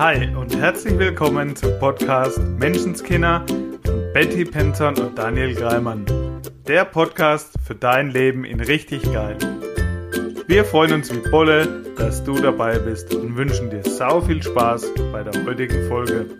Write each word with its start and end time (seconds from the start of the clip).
Hi 0.00 0.34
und 0.34 0.56
herzlich 0.56 0.98
willkommen 0.98 1.54
zum 1.54 1.78
Podcast 1.78 2.38
Menschenskinder 2.38 3.44
von 3.84 4.12
Betty 4.14 4.46
Penton 4.46 4.96
und 4.98 5.18
Daniel 5.18 5.54
Greimann. 5.54 6.06
Der 6.66 6.86
Podcast 6.86 7.52
für 7.66 7.74
dein 7.74 8.08
Leben 8.08 8.46
in 8.46 8.60
richtig 8.60 9.02
geil. 9.12 9.36
Wir 10.46 10.64
freuen 10.64 10.94
uns 10.94 11.14
wie 11.14 11.30
Bolle, 11.30 11.84
dass 11.98 12.24
du 12.24 12.32
dabei 12.40 12.78
bist 12.78 13.14
und 13.14 13.36
wünschen 13.36 13.68
dir 13.68 13.82
sau 13.82 14.22
viel 14.22 14.42
Spaß 14.42 14.90
bei 15.12 15.22
der 15.22 15.44
heutigen 15.44 15.86
Folge. 15.86 16.30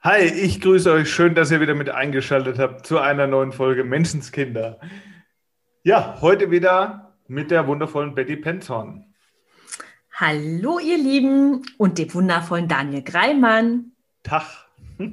Hi, 0.00 0.24
ich 0.24 0.60
grüße 0.60 0.90
euch. 0.90 1.08
Schön, 1.08 1.36
dass 1.36 1.52
ihr 1.52 1.60
wieder 1.60 1.76
mit 1.76 1.88
eingeschaltet 1.88 2.58
habt 2.58 2.84
zu 2.84 2.98
einer 2.98 3.28
neuen 3.28 3.52
Folge 3.52 3.84
Menschenskinder. 3.84 4.80
Ja, 5.84 6.20
heute 6.20 6.50
wieder 6.50 7.14
mit 7.28 7.52
der 7.52 7.68
wundervollen 7.68 8.16
Betty 8.16 8.34
Penton. 8.34 9.11
Hallo, 10.14 10.78
ihr 10.78 10.98
Lieben 10.98 11.62
und 11.78 11.96
dem 11.96 12.12
wundervollen 12.12 12.68
Daniel 12.68 13.02
Greimann. 13.02 13.92
Tag. 14.22 14.44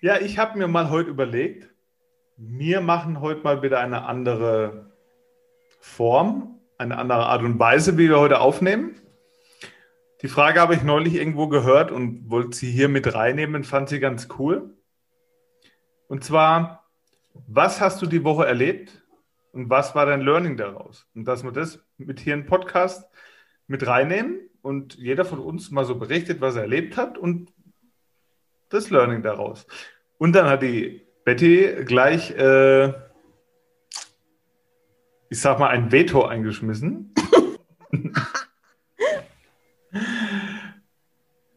ja, 0.00 0.18
ich 0.18 0.38
habe 0.38 0.56
mir 0.56 0.66
mal 0.66 0.88
heute 0.88 1.10
überlegt, 1.10 1.68
wir 2.38 2.80
machen 2.80 3.20
heute 3.20 3.42
mal 3.42 3.62
wieder 3.62 3.80
eine 3.80 4.06
andere 4.06 4.90
Form, 5.78 6.58
eine 6.78 6.96
andere 6.96 7.26
Art 7.26 7.42
und 7.42 7.58
Weise, 7.58 7.98
wie 7.98 8.08
wir 8.08 8.18
heute 8.18 8.40
aufnehmen. 8.40 8.94
Die 10.22 10.28
Frage 10.28 10.58
habe 10.58 10.74
ich 10.74 10.82
neulich 10.82 11.16
irgendwo 11.16 11.48
gehört 11.48 11.90
und 11.90 12.30
wollte 12.30 12.56
sie 12.56 12.70
hier 12.70 12.88
mit 12.88 13.14
reinnehmen, 13.14 13.64
fand 13.64 13.90
sie 13.90 14.00
ganz 14.00 14.28
cool. 14.38 14.74
Und 16.08 16.24
zwar, 16.24 16.88
was 17.46 17.82
hast 17.82 18.00
du 18.00 18.06
die 18.06 18.24
Woche 18.24 18.46
erlebt 18.46 19.03
und 19.54 19.70
was 19.70 19.94
war 19.94 20.04
dein 20.06 20.20
Learning 20.20 20.56
daraus? 20.56 21.06
Und 21.14 21.26
dass 21.26 21.44
wir 21.44 21.52
das 21.52 21.78
mit 21.96 22.18
hier 22.20 22.34
im 22.34 22.46
Podcast 22.46 23.08
mit 23.66 23.86
reinnehmen 23.86 24.40
und 24.62 24.96
jeder 24.96 25.24
von 25.24 25.38
uns 25.38 25.70
mal 25.70 25.84
so 25.84 25.94
berichtet, 25.94 26.40
was 26.40 26.56
er 26.56 26.62
erlebt 26.62 26.96
hat 26.96 27.16
und 27.16 27.52
das 28.68 28.90
Learning 28.90 29.22
daraus. 29.22 29.66
Und 30.18 30.34
dann 30.34 30.46
hat 30.46 30.62
die 30.62 31.06
Betty 31.24 31.84
gleich, 31.84 32.32
äh, 32.32 32.88
ich 35.28 35.40
sag 35.40 35.58
mal, 35.58 35.68
ein 35.68 35.92
Veto 35.92 36.24
eingeschmissen. 36.24 37.14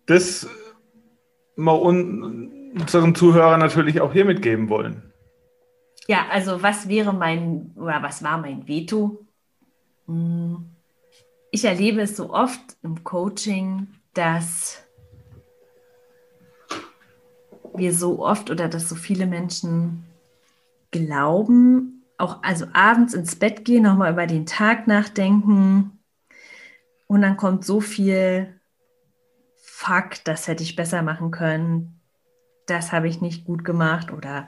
das 0.06 0.48
wir 1.56 1.82
unseren 1.82 3.16
Zuhörern 3.16 3.60
natürlich 3.60 4.00
auch 4.02 4.14
hier 4.14 4.26
mitgeben 4.26 4.70
wollen. 4.70 5.12
Ja, 6.08 6.28
also 6.30 6.64
was 6.64 6.88
wäre 6.88 7.14
mein 7.14 7.72
oder 7.76 8.02
was 8.02 8.24
war 8.24 8.38
mein 8.38 8.68
Veto? 8.68 9.26
Hm, 10.08 10.70
ich 11.52 11.66
erlebe 11.66 12.02
es 12.02 12.16
so 12.16 12.34
oft 12.34 12.62
im 12.82 13.04
Coaching, 13.04 13.88
dass 14.14 14.84
wir 17.76 17.94
so 17.94 18.26
oft 18.26 18.50
oder 18.50 18.70
dass 18.70 18.88
so 18.88 18.96
viele 18.96 19.28
Menschen 19.28 20.06
glauben, 20.92 22.04
auch 22.18 22.42
also 22.42 22.66
abends 22.74 23.14
ins 23.14 23.36
Bett 23.36 23.66
gehen, 23.66 23.84
nochmal 23.84 24.14
über 24.14 24.28
den 24.28 24.46
Tag 24.46 24.88
nachdenken 24.88 26.00
und 27.08 27.22
dann 27.22 27.38
kommt 27.38 27.66
so 27.66 27.82
viel 27.82 28.60
Fuck, 29.58 30.24
das 30.24 30.48
hätte 30.48 30.64
ich 30.64 30.76
besser 30.76 31.02
machen 31.04 31.32
können, 31.32 32.00
das 32.66 32.92
habe 32.92 33.08
ich 33.08 33.22
nicht 33.22 33.46
gut 33.46 33.64
gemacht 33.64 34.12
oder 34.12 34.48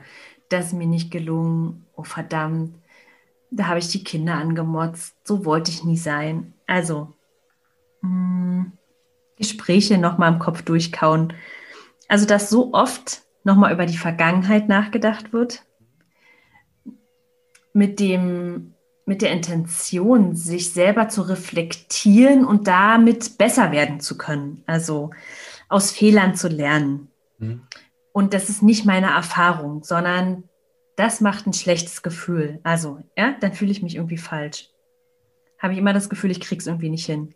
das 0.50 0.68
ist 0.68 0.74
mir 0.74 0.88
nicht 0.88 1.12
gelungen, 1.12 1.86
oh 1.96 2.04
verdammt, 2.04 2.76
da 3.52 3.68
habe 3.68 3.80
ich 3.80 3.90
die 3.90 4.04
Kinder 4.04 4.36
angemotzt, 4.36 5.16
so 5.24 5.46
wollte 5.46 5.72
ich 5.72 5.84
nie 5.84 5.98
sein. 5.98 6.54
Also 6.68 7.14
mh, 8.02 8.10
hm, 8.10 8.72
Gespräche 9.38 9.98
nochmal 9.98 10.34
im 10.34 10.40
Kopf 10.40 10.62
durchkauen 10.62 11.34
also, 12.10 12.26
dass 12.26 12.50
so 12.50 12.74
oft 12.74 13.22
nochmal 13.46 13.72
über 13.72 13.86
die 13.86 13.98
Vergangenheit 13.98 14.68
nachgedacht 14.68 15.32
wird, 15.32 15.64
mit 17.72 18.00
dem, 18.00 18.74
mit 19.06 19.22
der 19.22 19.32
Intention, 19.32 20.36
sich 20.36 20.74
selber 20.74 21.08
zu 21.08 21.22
reflektieren 21.22 22.46
und 22.46 22.68
damit 22.68 23.38
besser 23.38 23.72
werden 23.72 24.00
zu 24.00 24.18
können. 24.18 24.64
Also 24.66 25.12
aus 25.70 25.92
Fehlern 25.92 26.36
zu 26.36 26.48
lernen. 26.48 27.10
Mhm. 27.38 27.62
Und 28.20 28.34
das 28.34 28.50
ist 28.50 28.62
nicht 28.62 28.86
meine 28.86 29.12
Erfahrung, 29.12 29.82
sondern 29.86 30.44
das 30.98 31.22
macht 31.22 31.48
ein 31.48 31.54
schlechtes 31.54 32.02
Gefühl. 32.02 32.60
Also, 32.64 33.00
ja, 33.18 33.34
dann 33.40 33.54
fühle 33.54 33.72
ich 33.72 33.82
mich 33.82 33.96
irgendwie 33.96 34.18
falsch. 34.18 34.68
Habe 35.58 35.72
ich 35.72 35.80
immer 35.80 35.94
das 35.94 36.10
Gefühl, 36.10 36.30
ich 36.30 36.42
kriege 36.42 36.60
es 36.60 36.68
irgendwie 36.68 36.90
nicht 36.90 37.06
hin. 37.06 37.34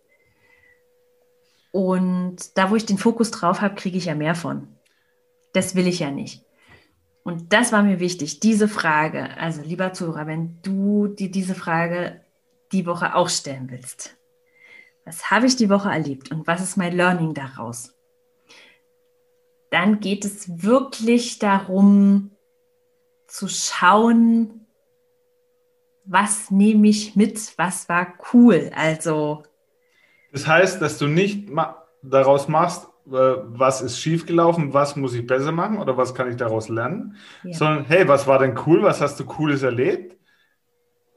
Und 1.72 2.58
da, 2.58 2.70
wo 2.70 2.76
ich 2.76 2.86
den 2.86 2.98
Fokus 2.98 3.32
drauf 3.32 3.62
habe, 3.62 3.76
kriege 3.76 3.98
ich 3.98 4.08
ja 4.08 4.14
mehr 4.14 4.36
von. 4.36 4.68
Das 5.54 5.74
will 5.74 5.88
ich 5.88 6.00
ja 6.00 6.12
nicht. 6.12 6.44
Und 7.24 7.54
das 7.54 7.72
war 7.72 7.82
mir 7.82 8.02
wichtig, 8.02 8.42
diese 8.42 8.68
Frage. 8.68 9.38
Also, 9.38 9.62
lieber 9.62 9.94
Zuhörer, 9.94 10.28
wenn 10.28 10.62
du 10.64 11.08
dir 11.08 11.32
diese 11.32 11.56
Frage 11.56 12.20
die 12.74 12.86
Woche 12.86 13.16
auch 13.16 13.30
stellen 13.30 13.72
willst. 13.72 14.18
Was 15.06 15.32
habe 15.32 15.46
ich 15.46 15.56
die 15.56 15.70
Woche 15.70 15.92
erlebt 15.92 16.30
und 16.30 16.46
was 16.46 16.62
ist 16.62 16.76
mein 16.76 16.94
Learning 16.94 17.34
daraus? 17.34 17.94
Dann 19.73 20.01
geht 20.01 20.23
es 20.23 20.61
wirklich 20.63 21.39
darum 21.39 22.29
zu 23.25 23.47
schauen, 23.47 24.67
was 26.06 26.51
nehme 26.51 26.88
ich 26.89 27.16
mit, 27.16 27.57
was 27.57 27.89
war 27.89 28.13
cool. 28.31 28.69
Also 28.75 29.41
das 30.31 30.45
heißt, 30.45 30.79
dass 30.79 31.00
du 31.00 31.07
nicht 31.07 31.50
ma 31.50 31.88
daraus 32.03 32.47
machst, 32.47 32.88
äh, 33.07 33.11
was 33.11 33.81
ist 33.81 34.00
schiefgelaufen, 34.00 34.75
was 34.75 34.95
muss 34.95 35.16
ich 35.16 35.25
besser 35.25 35.51
machen 35.51 35.79
oder 35.79 35.97
was 35.97 36.13
kann 36.13 36.29
ich 36.29 36.35
daraus 36.35 36.69
lernen, 36.69 37.16
ja. 37.41 37.53
sondern 37.53 37.85
hey, 37.85 38.07
was 38.07 38.28
war 38.28 38.38
denn 38.38 38.55
cool, 38.67 38.84
was 38.84 39.01
hast 39.01 39.19
du 39.19 39.25
cooles 39.25 39.63
erlebt 39.63 40.16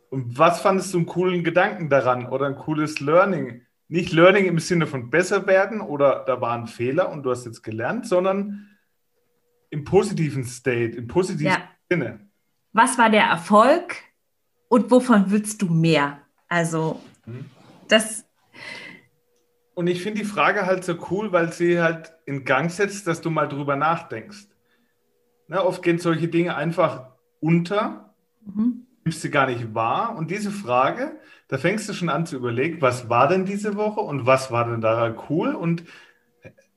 und 0.09 0.39
was 0.39 0.63
fandest 0.63 0.95
du 0.95 0.99
einen 0.99 1.07
coolen 1.07 1.45
Gedanken 1.45 1.91
daran 1.91 2.25
oder 2.25 2.47
ein 2.47 2.57
cooles 2.57 3.01
Learning? 3.01 3.66
Nicht 3.89 4.13
Learning 4.13 4.47
im 4.47 4.59
Sinne 4.59 4.87
von 4.87 5.11
besser 5.11 5.47
werden 5.47 5.81
oder 5.81 6.25
da 6.27 6.41
war 6.41 6.57
ein 6.57 6.67
Fehler 6.67 7.11
und 7.11 7.23
du 7.23 7.31
hast 7.31 7.45
jetzt 7.45 7.63
gelernt, 7.63 8.07
sondern 8.07 8.69
im 9.71 9.85
positiven 9.85 10.45
State, 10.45 10.97
im 10.97 11.07
positiven 11.07 11.53
ja. 11.53 11.69
Sinne. 11.89 12.21
Was 12.73 12.99
war 12.99 13.11
der 13.11 13.25
Erfolg 13.25 13.97
und 14.69 14.91
wovon 14.91 15.31
willst 15.31 15.63
du 15.63 15.67
mehr? 15.67 16.21
Also, 16.49 17.01
hm. 17.25 17.45
das 17.89 18.27
und 19.77 19.89
ich 19.89 20.03
finde 20.03 20.23
die 20.23 20.27
Frage 20.27 20.65
halt 20.65 20.85
so 20.85 20.97
cool, 21.11 21.33
weil 21.33 21.53
sie 21.53 21.83
halt 21.83 22.15
in 22.25 22.47
Gang 22.47 22.71
setzt, 22.71 23.07
dass 23.07 23.21
du 23.21 23.29
mal 23.29 23.47
drüber 23.47 23.77
nachdenkst. 23.77 24.47
Na, 25.49 25.63
oft 25.63 25.83
gehen 25.83 25.99
solche 25.99 26.29
Dinge 26.29 26.57
einfach 26.57 27.11
unter, 27.41 28.15
mhm. 28.41 28.86
Nimmst 29.07 29.23
sie 29.23 29.31
gar 29.31 29.47
nicht 29.47 29.73
wahr. 29.73 30.17
Und 30.17 30.33
diese 30.33 30.51
Frage, 30.51 31.13
da 31.47 31.59
fängst 31.59 31.89
du 31.89 31.93
schon 31.93 32.09
an 32.09 32.27
zu 32.27 32.35
überlegen, 32.37 32.83
was 32.83 33.09
war 33.09 33.29
denn 33.29 33.45
diese 33.45 33.77
Woche 33.77 34.01
und 34.01 34.27
was 34.27 34.51
war 34.51 34.69
denn 34.69 34.81
da 34.81 35.15
cool 35.31 35.55
und 35.55 35.85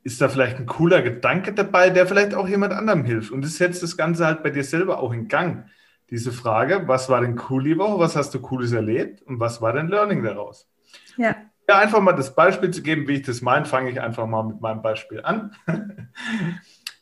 ist 0.03 0.21
da 0.21 0.29
vielleicht 0.29 0.57
ein 0.57 0.67
cooler 0.67 1.01
Gedanke 1.01 1.53
dabei, 1.53 1.89
der 1.89 2.05
vielleicht 2.05 2.35
auch 2.35 2.47
jemand 2.47 2.73
anderem 2.73 3.03
hilft. 3.03 3.31
Und 3.31 3.43
das 3.43 3.57
setzt 3.57 3.81
das 3.81 3.97
Ganze 3.97 4.27
halt 4.27 4.43
bei 4.43 4.51
dir 4.51 4.63
selber 4.63 4.99
auch 4.99 5.11
in 5.11 5.27
Gang. 5.27 5.65
Diese 6.11 6.31
Frage, 6.31 6.87
was 6.87 7.09
war 7.09 7.21
denn 7.21 7.39
cool 7.49 7.63
die 7.63 7.77
Woche, 7.77 7.99
was 7.99 8.15
hast 8.15 8.33
du 8.35 8.39
Cooles 8.39 8.73
erlebt 8.73 9.23
und 9.23 9.39
was 9.39 9.59
war 9.59 9.73
dein 9.73 9.87
Learning 9.87 10.23
daraus? 10.23 10.69
Ja. 11.17 11.35
Ja, 11.67 11.79
einfach 11.79 11.99
mal 11.99 12.13
das 12.13 12.35
Beispiel 12.35 12.71
zu 12.71 12.83
geben, 12.83 13.07
wie 13.07 13.15
ich 13.15 13.23
das 13.23 13.41
meine, 13.41 13.65
fange 13.65 13.89
ich 13.89 14.01
einfach 14.01 14.27
mal 14.27 14.43
mit 14.43 14.61
meinem 14.61 14.83
Beispiel 14.83 15.21
an. 15.21 15.55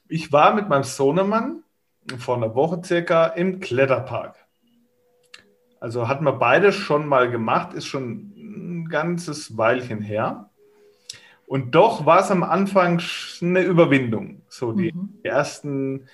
Ich 0.09 0.31
war 0.31 0.55
mit 0.55 0.69
meinem 0.69 0.83
Sohnemann 0.83 1.63
vor 2.17 2.38
einer 2.38 2.55
Woche 2.55 2.81
circa 2.83 3.27
im 3.27 3.59
Kletterpark. 3.59 4.47
Also 5.79 6.07
hatten 6.07 6.25
wir 6.25 6.33
beide 6.33 6.71
schon 6.71 7.07
mal 7.07 7.29
gemacht, 7.29 7.74
ist 7.74 7.85
schon 7.85 8.33
ein 8.35 8.89
ganzes 8.89 9.57
Weilchen 9.57 10.01
her. 10.01 10.50
Und 11.45 11.75
doch 11.75 12.06
war 12.06 12.19
es 12.19 12.31
am 12.31 12.44
Anfang 12.44 13.01
eine 13.41 13.62
Überwindung. 13.62 14.41
So 14.50 14.74
die 14.74 14.91
mhm. 14.91 15.19
ersten 15.24 16.07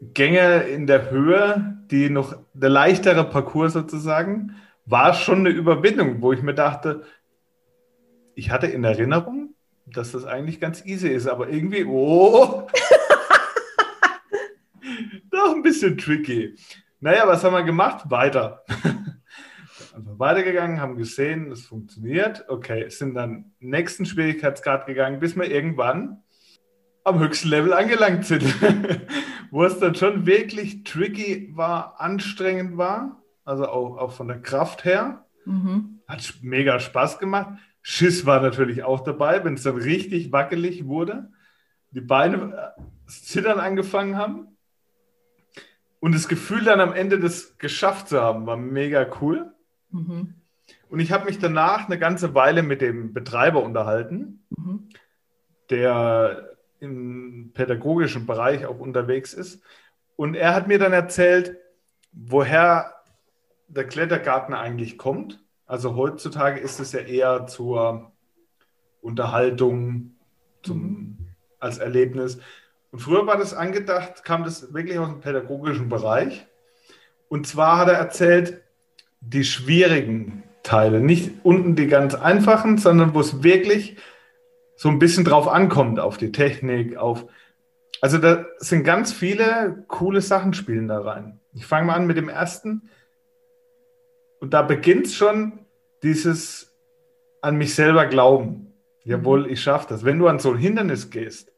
Gänge 0.00 0.62
in 0.62 0.86
der 0.86 1.10
Höhe, 1.10 1.78
die 1.90 2.10
noch 2.10 2.36
der 2.54 2.70
leichtere 2.70 3.24
Parcours 3.24 3.72
sozusagen, 3.72 4.56
war 4.86 5.14
schon 5.14 5.40
eine 5.40 5.50
Überwindung, 5.50 6.22
wo 6.22 6.32
ich 6.32 6.42
mir 6.42 6.54
dachte, 6.54 7.04
ich 8.34 8.50
hatte 8.50 8.66
in 8.66 8.84
Erinnerung, 8.84 9.54
dass 9.86 10.12
das 10.12 10.24
eigentlich 10.24 10.60
ganz 10.60 10.84
easy 10.84 11.08
ist, 11.08 11.26
aber 11.26 11.48
irgendwie, 11.48 11.84
oh, 11.84 12.66
doch 15.30 15.54
ein 15.54 15.62
bisschen 15.62 15.98
tricky. 15.98 16.54
Naja, 17.00 17.26
was 17.26 17.44
haben 17.44 17.54
wir 17.54 17.62
gemacht? 17.62 18.10
Weiter. 18.10 18.64
Einfach 19.94 20.18
weitergegangen, 20.18 20.80
haben 20.80 20.96
gesehen, 20.96 21.50
es 21.50 21.66
funktioniert. 21.66 22.44
Okay, 22.48 22.88
sind 22.88 23.14
dann 23.14 23.52
nächsten 23.60 24.06
Schwierigkeitsgrad 24.06 24.86
gegangen, 24.86 25.20
bis 25.20 25.36
wir 25.36 25.50
irgendwann 25.50 26.22
am 27.04 27.18
höchsten 27.20 27.48
Level 27.48 27.72
angelangt 27.72 28.26
sind, 28.26 28.44
wo 29.50 29.64
es 29.64 29.78
dann 29.78 29.94
schon 29.94 30.26
wirklich 30.26 30.84
tricky 30.84 31.50
war, 31.54 32.00
anstrengend 32.00 32.76
war 32.76 33.18
also 33.48 33.66
auch, 33.66 33.96
auch 33.96 34.12
von 34.12 34.28
der 34.28 34.40
Kraft 34.40 34.84
her. 34.84 35.24
Mhm. 35.46 36.00
Hat 36.06 36.34
mega 36.42 36.78
Spaß 36.78 37.18
gemacht. 37.18 37.58
Schiss 37.80 38.26
war 38.26 38.42
natürlich 38.42 38.82
auch 38.82 39.00
dabei, 39.00 39.42
wenn 39.42 39.54
es 39.54 39.62
dann 39.62 39.76
richtig 39.76 40.30
wackelig 40.32 40.86
wurde. 40.86 41.30
Die 41.92 42.02
Beine 42.02 42.74
äh, 42.76 42.82
zittern 43.06 43.58
angefangen 43.58 44.18
haben. 44.18 44.57
Und 46.00 46.14
das 46.14 46.28
Gefühl 46.28 46.64
dann 46.64 46.80
am 46.80 46.92
Ende 46.92 47.18
das 47.18 47.58
geschafft 47.58 48.08
zu 48.08 48.20
haben, 48.20 48.46
war 48.46 48.56
mega 48.56 49.06
cool. 49.20 49.52
Mhm. 49.90 50.34
Und 50.90 51.00
ich 51.00 51.12
habe 51.12 51.26
mich 51.26 51.38
danach 51.38 51.86
eine 51.86 51.98
ganze 51.98 52.34
Weile 52.34 52.62
mit 52.62 52.80
dem 52.80 53.12
Betreiber 53.12 53.62
unterhalten, 53.62 54.44
mhm. 54.56 54.88
der 55.70 56.56
im 56.80 57.50
pädagogischen 57.52 58.26
Bereich 58.26 58.66
auch 58.66 58.78
unterwegs 58.78 59.34
ist. 59.34 59.62
Und 60.16 60.34
er 60.34 60.54
hat 60.54 60.68
mir 60.68 60.78
dann 60.78 60.92
erzählt, 60.92 61.56
woher 62.12 62.94
der 63.68 63.86
Klettergarten 63.86 64.54
eigentlich 64.54 64.98
kommt. 64.98 65.42
Also 65.66 65.96
heutzutage 65.96 66.60
ist 66.60 66.80
es 66.80 66.92
ja 66.92 67.00
eher 67.00 67.46
zur 67.46 68.12
Unterhaltung, 69.02 70.14
zum, 70.62 70.78
mhm. 70.78 71.18
als 71.58 71.78
Erlebnis. 71.78 72.40
Und 72.90 73.00
früher 73.00 73.26
war 73.26 73.36
das 73.36 73.54
angedacht, 73.54 74.24
kam 74.24 74.44
das 74.44 74.72
wirklich 74.72 74.98
aus 74.98 75.08
dem 75.08 75.20
pädagogischen 75.20 75.88
Bereich. 75.88 76.46
Und 77.28 77.46
zwar 77.46 77.78
hat 77.78 77.88
er 77.88 77.94
erzählt, 77.94 78.62
die 79.20 79.44
schwierigen 79.44 80.44
Teile, 80.62 81.00
nicht 81.00 81.32
unten 81.42 81.76
die 81.76 81.86
ganz 81.86 82.14
einfachen, 82.14 82.78
sondern 82.78 83.14
wo 83.14 83.20
es 83.20 83.42
wirklich 83.42 83.96
so 84.76 84.88
ein 84.88 84.98
bisschen 84.98 85.24
drauf 85.24 85.48
ankommt, 85.48 85.98
auf 85.98 86.16
die 86.16 86.32
Technik, 86.32 86.96
auf. 86.96 87.26
Also 88.00 88.18
da 88.18 88.46
sind 88.58 88.84
ganz 88.84 89.12
viele 89.12 89.84
coole 89.88 90.20
Sachen 90.20 90.54
spielen 90.54 90.88
da 90.88 91.00
rein. 91.00 91.40
Ich 91.52 91.66
fange 91.66 91.86
mal 91.86 91.94
an 91.94 92.06
mit 92.06 92.16
dem 92.16 92.28
ersten. 92.28 92.88
Und 94.40 94.54
da 94.54 94.62
beginnt 94.62 95.08
schon 95.10 95.66
dieses 96.02 96.76
an 97.42 97.56
mich 97.56 97.74
selber 97.74 98.06
glauben. 98.06 98.72
Jawohl, 99.02 99.50
ich 99.50 99.62
schaffe 99.62 99.88
das. 99.88 100.04
Wenn 100.04 100.18
du 100.18 100.28
an 100.28 100.38
so 100.38 100.52
ein 100.52 100.58
Hindernis 100.58 101.10
gehst, 101.10 101.50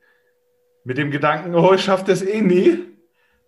mit 0.90 0.98
dem 0.98 1.12
Gedanken, 1.12 1.54
oh, 1.54 1.72
ich 1.72 1.84
schaffe 1.84 2.06
das 2.06 2.20
eh 2.20 2.40
nie, 2.40 2.84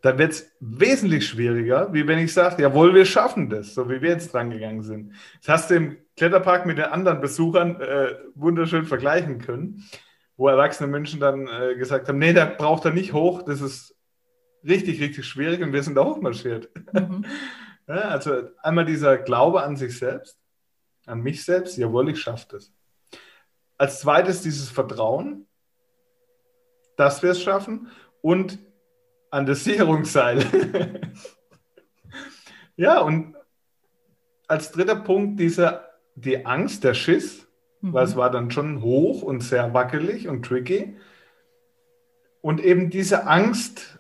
dann 0.01 0.17
wird 0.17 0.31
es 0.31 0.53
wesentlich 0.61 1.27
schwieriger, 1.27 1.93
wie 1.93 2.07
wenn 2.07 2.21
ich 2.21 2.33
sage, 2.33 2.63
jawohl, 2.63 2.95
wir 2.95 3.05
schaffen 3.05 3.51
das, 3.51 3.75
so 3.75 3.91
wie 3.91 4.01
wir 4.01 4.11
jetzt 4.11 4.33
dran 4.33 4.51
gegangen 4.51 4.85
sind. 4.85 5.15
Das 5.41 5.49
hast 5.49 5.71
du 5.71 5.75
im 5.75 5.97
Kletterpark 6.17 6.67
mit 6.67 6.79
den 6.79 6.85
anderen 6.85 7.21
Besuchern 7.21 7.81
äh, 7.81 8.15
wunderschön 8.37 8.85
vergleichen 8.85 9.39
können, 9.41 9.83
wo 10.37 10.47
erwachsene 10.47 10.89
Menschen 10.89 11.19
dann 11.19 11.49
äh, 11.49 11.75
gesagt 11.75 12.07
haben, 12.07 12.19
nee, 12.19 12.33
da 12.33 12.45
braucht 12.45 12.85
er 12.85 12.93
nicht 12.93 13.13
hoch, 13.13 13.43
das 13.43 13.61
ist 13.61 13.97
richtig, 14.63 15.01
richtig 15.01 15.27
schwierig 15.27 15.63
und 15.63 15.73
wir 15.73 15.83
sind 15.83 15.97
da 15.97 16.05
hochmarschiert. 16.05 16.71
Mhm. 16.93 17.25
ja, 17.89 18.03
also 18.03 18.51
einmal 18.63 18.85
dieser 18.85 19.19
Glaube 19.19 19.65
an 19.65 19.75
sich 19.75 19.99
selbst, 19.99 20.39
an 21.07 21.23
mich 21.23 21.45
selbst, 21.45 21.77
jawohl, 21.77 22.09
ich 22.09 22.21
schaffe 22.21 22.47
das. 22.53 22.73
Als 23.79 23.99
zweites 23.99 24.43
dieses 24.43 24.71
Vertrauen, 24.71 25.49
dass 26.97 27.23
wir 27.23 27.31
es 27.31 27.43
schaffen 27.43 27.89
und 28.21 28.59
an 29.31 29.47
das 29.47 29.65
Sicherungsseil. 29.65 30.45
ja, 32.77 33.01
und 33.01 33.35
als 34.47 34.71
dritter 34.71 34.97
Punkt 34.97 35.41
diese, 35.41 35.81
die 36.15 36.45
Angst, 36.45 36.85
der 36.85 36.95
Schiss, 36.95 37.47
mhm. 37.81 37.93
weil 37.93 38.05
es 38.05 38.17
war 38.17 38.31
dann 38.31 38.51
schon 38.51 38.83
hoch 38.83 39.23
und 39.23 39.41
sehr 39.41 39.73
wackelig 39.73 40.29
und 40.29 40.45
tricky. 40.45 40.97
Und 42.41 42.61
eben 42.61 42.91
diese 42.91 43.27
Angst, 43.27 43.99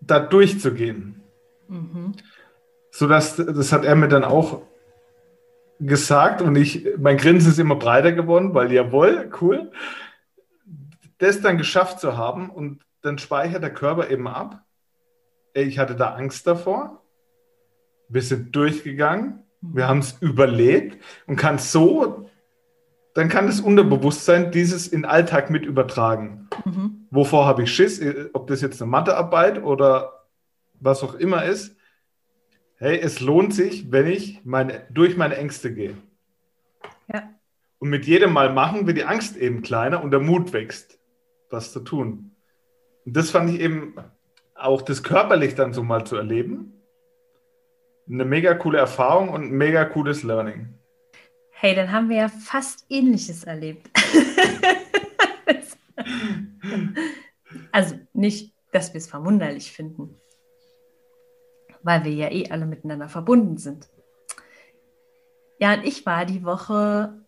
da 0.00 0.20
durchzugehen. 0.20 1.22
Mhm. 1.68 2.12
So 2.90 3.08
dass, 3.08 3.36
das 3.36 3.72
hat 3.72 3.84
er 3.84 3.96
mir 3.96 4.08
dann 4.08 4.24
auch 4.24 4.62
gesagt 5.80 6.40
und 6.40 6.54
ich, 6.56 6.86
mein 6.98 7.16
Grinsen 7.16 7.50
ist 7.50 7.58
immer 7.58 7.76
breiter 7.76 8.12
geworden, 8.12 8.54
weil 8.54 8.70
jawohl, 8.72 9.30
cool, 9.40 9.72
das 11.18 11.40
dann 11.40 11.58
geschafft 11.58 12.00
zu 12.00 12.16
haben 12.16 12.50
und 12.50 12.84
dann 13.02 13.18
speichert 13.18 13.62
der 13.62 13.72
Körper 13.72 14.10
eben 14.10 14.26
ab. 14.28 14.64
Ich 15.52 15.78
hatte 15.78 15.94
da 15.94 16.14
Angst 16.14 16.46
davor. 16.46 17.02
Wir 18.08 18.22
sind 18.22 18.54
durchgegangen. 18.54 19.40
Wir 19.60 19.88
haben 19.88 20.00
es 20.00 20.18
überlebt 20.20 21.02
und 21.26 21.36
kann 21.36 21.58
so, 21.58 22.28
dann 23.14 23.28
kann 23.28 23.46
das 23.46 23.60
Unterbewusstsein 23.60 24.50
dieses 24.50 24.88
in 24.88 25.04
Alltag 25.04 25.48
mit 25.48 25.64
übertragen. 25.64 26.48
Mhm. 26.64 27.06
Wovor 27.10 27.46
habe 27.46 27.62
ich 27.62 27.72
Schiss? 27.72 28.02
Ob 28.32 28.48
das 28.48 28.60
jetzt 28.60 28.82
eine 28.82 28.90
Mathearbeit 28.90 29.62
oder 29.62 30.26
was 30.80 31.02
auch 31.02 31.14
immer 31.14 31.44
ist. 31.44 31.76
Hey, 32.76 32.98
es 32.98 33.20
lohnt 33.20 33.54
sich, 33.54 33.90
wenn 33.92 34.06
ich 34.06 34.40
meine, 34.44 34.86
durch 34.90 35.16
meine 35.16 35.36
Ängste 35.36 35.72
gehe. 35.72 35.96
Ja. 37.12 37.30
Und 37.78 37.88
mit 37.88 38.04
jedem 38.04 38.32
Mal 38.32 38.52
machen 38.52 38.86
wird 38.86 38.98
die 38.98 39.04
Angst 39.04 39.36
eben 39.36 39.62
kleiner 39.62 40.02
und 40.02 40.10
der 40.10 40.20
Mut 40.20 40.52
wächst, 40.52 40.98
was 41.50 41.72
zu 41.72 41.80
tun. 41.80 42.34
Und 43.04 43.16
das 43.16 43.30
fand 43.30 43.50
ich 43.50 43.60
eben 43.60 43.94
auch 44.54 44.82
das 44.82 45.02
körperlich 45.02 45.54
dann 45.54 45.72
so 45.72 45.82
mal 45.82 46.04
zu 46.04 46.16
erleben. 46.16 46.82
Eine 48.08 48.24
mega 48.24 48.54
coole 48.54 48.78
Erfahrung 48.78 49.30
und 49.30 49.42
ein 49.44 49.50
mega 49.50 49.84
cooles 49.84 50.22
Learning. 50.22 50.74
Hey, 51.50 51.74
dann 51.74 51.92
haben 51.92 52.08
wir 52.08 52.16
ja 52.16 52.28
fast 52.28 52.84
Ähnliches 52.88 53.44
erlebt. 53.44 53.88
also 57.72 57.98
nicht, 58.12 58.54
dass 58.72 58.92
wir 58.92 58.98
es 58.98 59.06
verwunderlich 59.06 59.72
finden, 59.72 60.20
weil 61.82 62.04
wir 62.04 62.12
ja 62.12 62.30
eh 62.30 62.50
alle 62.50 62.66
miteinander 62.66 63.08
verbunden 63.08 63.56
sind. 63.56 63.88
Ja, 65.58 65.74
und 65.74 65.84
ich 65.84 66.04
war 66.04 66.26
die 66.26 66.44
Woche 66.44 67.24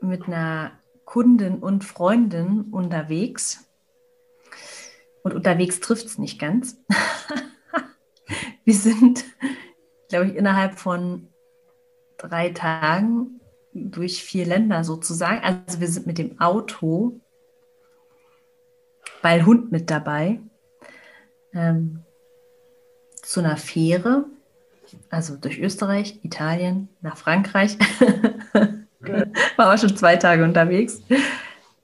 mit 0.00 0.26
einer 0.26 0.79
Kundin 1.10 1.58
und 1.58 1.82
Freundin 1.82 2.66
unterwegs 2.70 3.68
und 5.24 5.34
unterwegs 5.34 5.80
trifft 5.80 6.06
es 6.06 6.18
nicht 6.18 6.38
ganz. 6.38 6.76
wir 8.64 8.74
sind, 8.74 9.24
glaube 10.08 10.28
ich, 10.28 10.36
innerhalb 10.36 10.78
von 10.78 11.26
drei 12.16 12.50
Tagen 12.50 13.40
durch 13.74 14.22
vier 14.22 14.46
Länder 14.46 14.84
sozusagen. 14.84 15.42
Also 15.42 15.80
wir 15.80 15.88
sind 15.88 16.06
mit 16.06 16.18
dem 16.18 16.38
Auto, 16.38 17.18
weil 19.20 19.44
Hund 19.44 19.72
mit 19.72 19.90
dabei, 19.90 20.38
ähm, 21.52 22.04
zu 23.16 23.40
einer 23.40 23.56
Fähre, 23.56 24.26
also 25.08 25.34
durch 25.34 25.58
Österreich, 25.58 26.20
Italien, 26.22 26.88
nach 27.00 27.16
Frankreich. 27.16 27.76
War 29.56 29.72
auch 29.72 29.78
schon 29.78 29.96
zwei 29.96 30.16
Tage 30.16 30.44
unterwegs. 30.44 31.02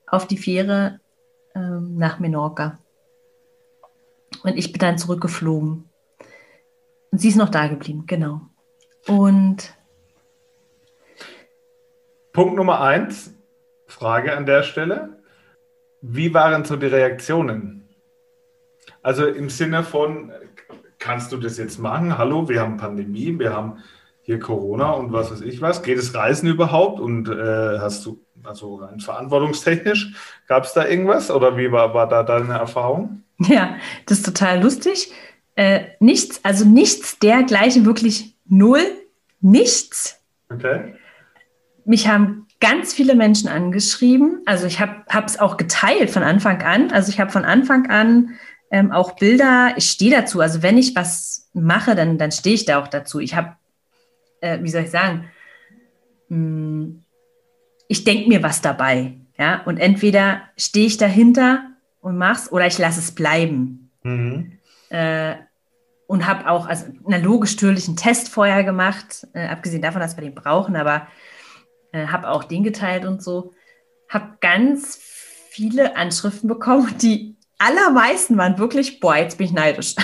Auf 0.06 0.26
die 0.26 0.38
Fähre 0.38 1.00
ähm, 1.54 1.96
nach 1.96 2.18
Menorca. 2.18 2.78
Und 4.42 4.56
ich 4.56 4.72
bin 4.72 4.80
dann 4.80 4.98
zurückgeflogen. 4.98 5.88
Und 7.10 7.18
sie 7.18 7.28
ist 7.28 7.36
noch 7.36 7.48
da 7.48 7.66
geblieben, 7.66 8.04
genau. 8.06 8.42
Und 9.06 9.74
Punkt 12.32 12.56
Nummer 12.56 12.80
eins, 12.82 13.34
Frage 13.86 14.36
an 14.36 14.44
der 14.44 14.62
Stelle. 14.62 15.22
Wie 16.02 16.34
waren 16.34 16.64
so 16.64 16.76
die 16.76 16.86
Reaktionen? 16.86 17.88
Also 19.02 19.26
im 19.26 19.48
Sinne 19.48 19.82
von, 19.82 20.32
kannst 20.98 21.32
du 21.32 21.38
das 21.38 21.56
jetzt 21.56 21.78
machen? 21.78 22.18
Hallo, 22.18 22.48
wir 22.48 22.60
haben 22.60 22.76
Pandemie, 22.76 23.38
wir 23.38 23.54
haben 23.54 23.78
hier 24.26 24.40
Corona 24.40 24.90
und 24.90 25.12
was 25.12 25.30
weiß 25.30 25.40
ich 25.42 25.60
was. 25.60 25.82
Geht 25.82 25.98
es 25.98 26.12
Reisen 26.12 26.48
überhaupt? 26.48 26.98
Und 26.98 27.28
äh, 27.28 27.78
hast 27.78 28.04
du, 28.04 28.20
also 28.42 28.76
rein 28.76 28.98
verantwortungstechnisch, 28.98 30.14
gab 30.48 30.64
es 30.64 30.72
da 30.72 30.84
irgendwas 30.84 31.30
oder 31.30 31.56
wie 31.56 31.70
war, 31.70 31.94
war 31.94 32.08
da 32.08 32.24
deine 32.24 32.54
Erfahrung? 32.54 33.22
Ja, 33.38 33.76
das 34.06 34.18
ist 34.18 34.26
total 34.26 34.62
lustig. 34.62 35.12
Äh, 35.54 35.84
nichts, 36.00 36.40
also 36.42 36.64
nichts 36.64 37.18
dergleichen, 37.18 37.86
wirklich 37.86 38.34
null, 38.46 38.82
nichts. 39.40 40.20
Okay. 40.52 40.94
Mich 41.84 42.08
haben 42.08 42.46
ganz 42.58 42.94
viele 42.94 43.14
Menschen 43.14 43.48
angeschrieben. 43.48 44.42
Also 44.44 44.66
ich 44.66 44.80
habe 44.80 45.04
es 45.26 45.38
auch 45.38 45.56
geteilt 45.56 46.10
von 46.10 46.22
Anfang 46.22 46.62
an. 46.62 46.90
Also 46.90 47.10
ich 47.10 47.20
habe 47.20 47.30
von 47.30 47.44
Anfang 47.44 47.88
an 47.90 48.30
ähm, 48.72 48.90
auch 48.90 49.12
Bilder, 49.12 49.74
ich 49.76 49.90
stehe 49.90 50.10
dazu. 50.10 50.40
Also 50.40 50.62
wenn 50.62 50.78
ich 50.78 50.96
was 50.96 51.48
mache, 51.52 51.94
dann, 51.94 52.18
dann 52.18 52.32
stehe 52.32 52.54
ich 52.54 52.64
da 52.64 52.80
auch 52.80 52.88
dazu. 52.88 53.20
Ich 53.20 53.36
habe, 53.36 53.56
äh, 54.40 54.58
wie 54.62 54.68
soll 54.68 54.82
ich 54.82 54.90
sagen, 54.90 55.30
hm, 56.28 57.02
ich 57.88 58.04
denke 58.04 58.28
mir 58.28 58.42
was 58.42 58.62
dabei. 58.62 59.14
Ja, 59.38 59.62
und 59.64 59.78
entweder 59.78 60.42
stehe 60.56 60.86
ich 60.86 60.96
dahinter 60.96 61.64
und 62.00 62.16
mach's 62.16 62.50
oder 62.50 62.66
ich 62.66 62.78
lasse 62.78 63.00
es 63.00 63.14
bleiben. 63.14 63.90
Mhm. 64.02 64.52
Äh, 64.88 65.36
und 66.06 66.26
habe 66.26 66.48
auch, 66.48 66.66
also 66.66 66.86
na, 67.06 67.16
logisch 67.16 67.54
natürlich 67.56 67.88
einen 67.88 67.96
Test 67.96 68.28
vorher 68.28 68.64
gemacht, 68.64 69.26
äh, 69.34 69.46
abgesehen 69.46 69.82
davon, 69.82 70.00
dass 70.00 70.16
wir 70.16 70.22
den 70.22 70.34
brauchen, 70.34 70.76
aber 70.76 71.08
äh, 71.92 72.06
habe 72.06 72.30
auch 72.30 72.44
den 72.44 72.62
geteilt 72.62 73.04
und 73.04 73.22
so. 73.22 73.52
Habe 74.08 74.38
ganz 74.40 74.96
viele 75.50 75.96
Anschriften 75.96 76.48
bekommen, 76.48 76.94
die 76.98 77.36
allermeisten 77.58 78.36
waren 78.36 78.58
wirklich, 78.58 79.00
boah, 79.00 79.16
jetzt 79.16 79.38
bin 79.38 79.46
ich 79.46 79.52
neidisch. 79.52 79.96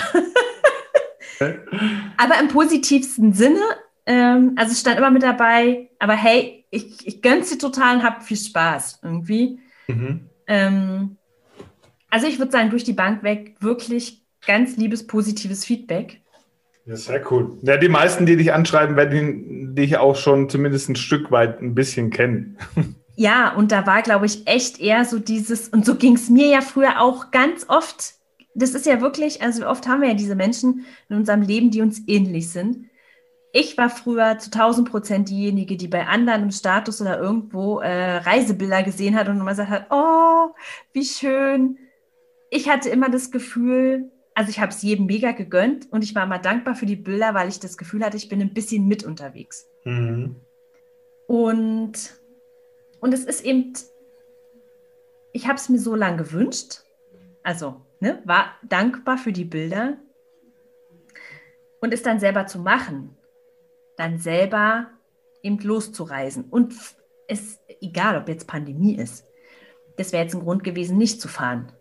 aber 2.17 2.39
im 2.39 2.49
positivsten 2.49 3.33
Sinne, 3.33 3.61
Ähm, 4.05 4.53
also 4.57 4.73
stand 4.73 4.97
immer 4.97 5.11
mit 5.11 5.23
dabei, 5.23 5.89
aber 5.99 6.13
hey, 6.13 6.65
ich, 6.71 7.07
ich 7.07 7.21
gönn's 7.21 7.49
dir 7.49 7.57
total 7.57 7.97
und 7.97 8.03
hab 8.03 8.23
viel 8.23 8.37
Spaß 8.37 8.99
irgendwie. 9.03 9.59
Mhm. 9.87 10.29
Ähm, 10.47 11.17
also 12.09 12.27
ich 12.27 12.37
würde 12.39 12.51
sagen, 12.51 12.69
durch 12.69 12.83
die 12.83 12.93
Bank 12.93 13.23
weg 13.23 13.55
wirklich 13.59 14.23
ganz 14.45 14.77
liebes, 14.77 15.07
positives 15.07 15.65
Feedback. 15.65 16.21
Ja, 16.85 16.97
sehr 16.97 17.31
cool. 17.31 17.57
Ja, 17.61 17.77
die 17.77 17.87
meisten, 17.87 18.25
die 18.25 18.35
dich 18.35 18.51
anschreiben, 18.51 18.97
werden 18.97 19.73
dich 19.73 19.97
auch 19.97 20.17
schon 20.17 20.49
zumindest 20.49 20.89
ein 20.89 20.97
Stück 20.97 21.31
weit 21.31 21.61
ein 21.61 21.75
bisschen 21.75 22.09
kennen. 22.09 22.57
Ja, 23.15 23.53
und 23.53 23.71
da 23.71 23.85
war, 23.85 24.01
glaube 24.01 24.25
ich, 24.25 24.47
echt 24.47 24.79
eher 24.79 25.05
so 25.05 25.19
dieses, 25.19 25.69
und 25.69 25.85
so 25.85 25.93
ging 25.93 26.15
es 26.15 26.31
mir 26.31 26.47
ja 26.47 26.61
früher 26.61 26.99
auch 26.99 27.29
ganz 27.29 27.65
oft. 27.67 28.15
Das 28.55 28.73
ist 28.73 28.87
ja 28.87 29.01
wirklich, 29.01 29.43
also 29.43 29.67
oft 29.67 29.87
haben 29.87 30.01
wir 30.01 30.09
ja 30.09 30.13
diese 30.15 30.33
Menschen 30.33 30.85
in 31.09 31.17
unserem 31.17 31.43
Leben, 31.43 31.69
die 31.69 31.81
uns 31.81 32.01
ähnlich 32.07 32.49
sind. 32.49 32.87
Ich 33.55 33.77
war 33.77 33.91
früher 33.91 34.39
zu 34.39 34.49
1000 34.49 34.89
Prozent 34.89 35.29
diejenige, 35.29 35.77
die 35.77 35.87
bei 35.87 36.07
anderen 36.07 36.41
im 36.41 36.51
Status 36.51 36.99
oder 37.01 37.19
irgendwo 37.19 37.81
äh, 37.81 38.17
Reisebilder 38.17 38.81
gesehen 38.81 39.15
hat 39.15 39.29
und 39.29 39.39
immer 39.39 39.51
gesagt 39.51 39.69
hat, 39.69 39.85
oh, 39.91 40.55
wie 40.91 41.05
schön. 41.05 41.77
Ich 42.49 42.67
hatte 42.67 42.89
immer 42.89 43.11
das 43.11 43.29
Gefühl, 43.29 44.11
also 44.33 44.49
ich 44.49 44.59
habe 44.59 44.71
es 44.71 44.81
jedem 44.81 45.05
mega 45.05 45.33
gegönnt 45.33 45.87
und 45.91 46.03
ich 46.03 46.15
war 46.15 46.25
mal 46.25 46.39
dankbar 46.39 46.73
für 46.73 46.87
die 46.87 46.95
Bilder, 46.95 47.35
weil 47.35 47.47
ich 47.47 47.59
das 47.59 47.77
Gefühl 47.77 48.03
hatte, 48.03 48.17
ich 48.17 48.27
bin 48.27 48.41
ein 48.41 48.55
bisschen 48.55 48.87
mit 48.87 49.03
unterwegs. 49.03 49.67
Mhm. 49.83 50.35
Und, 51.27 52.15
und 53.01 53.13
es 53.13 53.23
ist 53.23 53.45
eben, 53.45 53.73
ich 55.31 55.47
habe 55.47 55.57
es 55.57 55.69
mir 55.69 55.77
so 55.77 55.93
lange 55.93 56.17
gewünscht, 56.17 56.81
also 57.43 57.75
ne, 57.99 58.19
war 58.25 58.55
dankbar 58.67 59.19
für 59.19 59.31
die 59.31 59.45
Bilder 59.45 59.97
und 61.81 61.93
es 61.93 62.01
dann 62.01 62.19
selber 62.19 62.47
zu 62.47 62.57
machen, 62.57 63.15
dann 63.97 64.17
selber 64.19 64.87
eben 65.41 65.59
loszureisen 65.59 66.45
und 66.49 66.73
es, 67.27 67.59
egal 67.81 68.17
ob 68.17 68.27
jetzt 68.27 68.47
Pandemie 68.47 68.95
ist, 68.95 69.25
das 69.97 70.11
wäre 70.11 70.23
jetzt 70.23 70.33
ein 70.33 70.41
Grund 70.41 70.63
gewesen, 70.63 70.97
nicht 70.97 71.21
zu 71.21 71.27
fahren. 71.27 71.71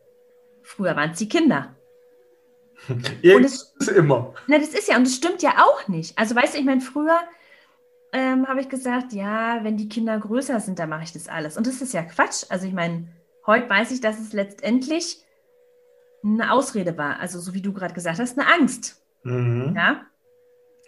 Früher 0.62 0.96
waren 0.96 1.10
es 1.10 1.18
die 1.18 1.28
Kinder. 1.28 1.74
und 2.88 3.44
es 3.44 3.74
ist 3.78 3.88
immer. 3.88 4.34
Na, 4.46 4.58
das 4.58 4.70
ist 4.70 4.88
ja, 4.88 4.96
und 4.96 5.06
das 5.06 5.14
stimmt 5.14 5.42
ja 5.42 5.56
auch 5.58 5.88
nicht. 5.88 6.18
Also, 6.18 6.34
weißt 6.34 6.54
du, 6.54 6.58
ich 6.58 6.64
meine, 6.64 6.80
früher 6.80 7.18
ähm, 8.12 8.46
habe 8.48 8.60
ich 8.60 8.68
gesagt, 8.68 9.12
ja, 9.12 9.60
wenn 9.62 9.76
die 9.76 9.88
Kinder 9.88 10.18
größer 10.18 10.60
sind, 10.60 10.78
dann 10.78 10.88
mache 10.88 11.04
ich 11.04 11.12
das 11.12 11.28
alles. 11.28 11.56
Und 11.56 11.66
das 11.66 11.80
ist 11.80 11.94
ja 11.94 12.02
Quatsch. 12.02 12.44
Also, 12.48 12.66
ich 12.66 12.72
meine, 12.72 13.08
heute 13.46 13.70
weiß 13.70 13.92
ich, 13.92 14.00
dass 14.00 14.18
es 14.18 14.32
letztendlich 14.32 15.18
eine 16.24 16.52
Ausrede 16.52 16.98
war. 16.98 17.20
Also, 17.20 17.40
so 17.40 17.54
wie 17.54 17.62
du 17.62 17.72
gerade 17.72 17.94
gesagt 17.94 18.18
hast, 18.18 18.38
eine 18.38 18.52
Angst. 18.52 19.00
Mhm. 19.22 19.74
Ja. 19.76 20.02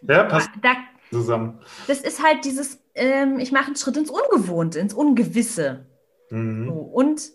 Ja, 0.03 0.25
passt 0.25 0.51
da, 0.61 0.75
zusammen. 1.15 1.61
Das 1.87 2.01
ist 2.01 2.23
halt 2.23 2.45
dieses, 2.45 2.79
ähm, 2.95 3.39
ich 3.39 3.53
mache 3.53 3.67
einen 3.67 3.77
Schritt 3.77 3.97
ins 3.97 4.11
Ungewohnte, 4.11 4.79
ins 4.79 4.95
Ungewisse. 4.95 5.87
Mhm. 6.31 6.67
So, 6.67 6.73
und 6.73 7.31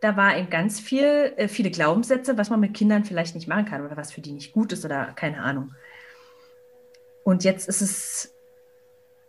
da 0.00 0.16
war 0.16 0.36
eben 0.36 0.50
ganz 0.50 0.80
viel, 0.80 1.32
äh, 1.36 1.48
viele 1.48 1.70
Glaubenssätze, 1.70 2.36
was 2.36 2.50
man 2.50 2.60
mit 2.60 2.74
Kindern 2.74 3.04
vielleicht 3.04 3.34
nicht 3.34 3.48
machen 3.48 3.66
kann 3.66 3.84
oder 3.84 3.96
was 3.96 4.12
für 4.12 4.20
die 4.20 4.32
nicht 4.32 4.52
gut 4.52 4.72
ist 4.72 4.84
oder 4.84 5.12
keine 5.14 5.42
Ahnung. 5.42 5.74
Und 7.24 7.44
jetzt 7.44 7.68
ist 7.68 7.82
es 7.82 8.34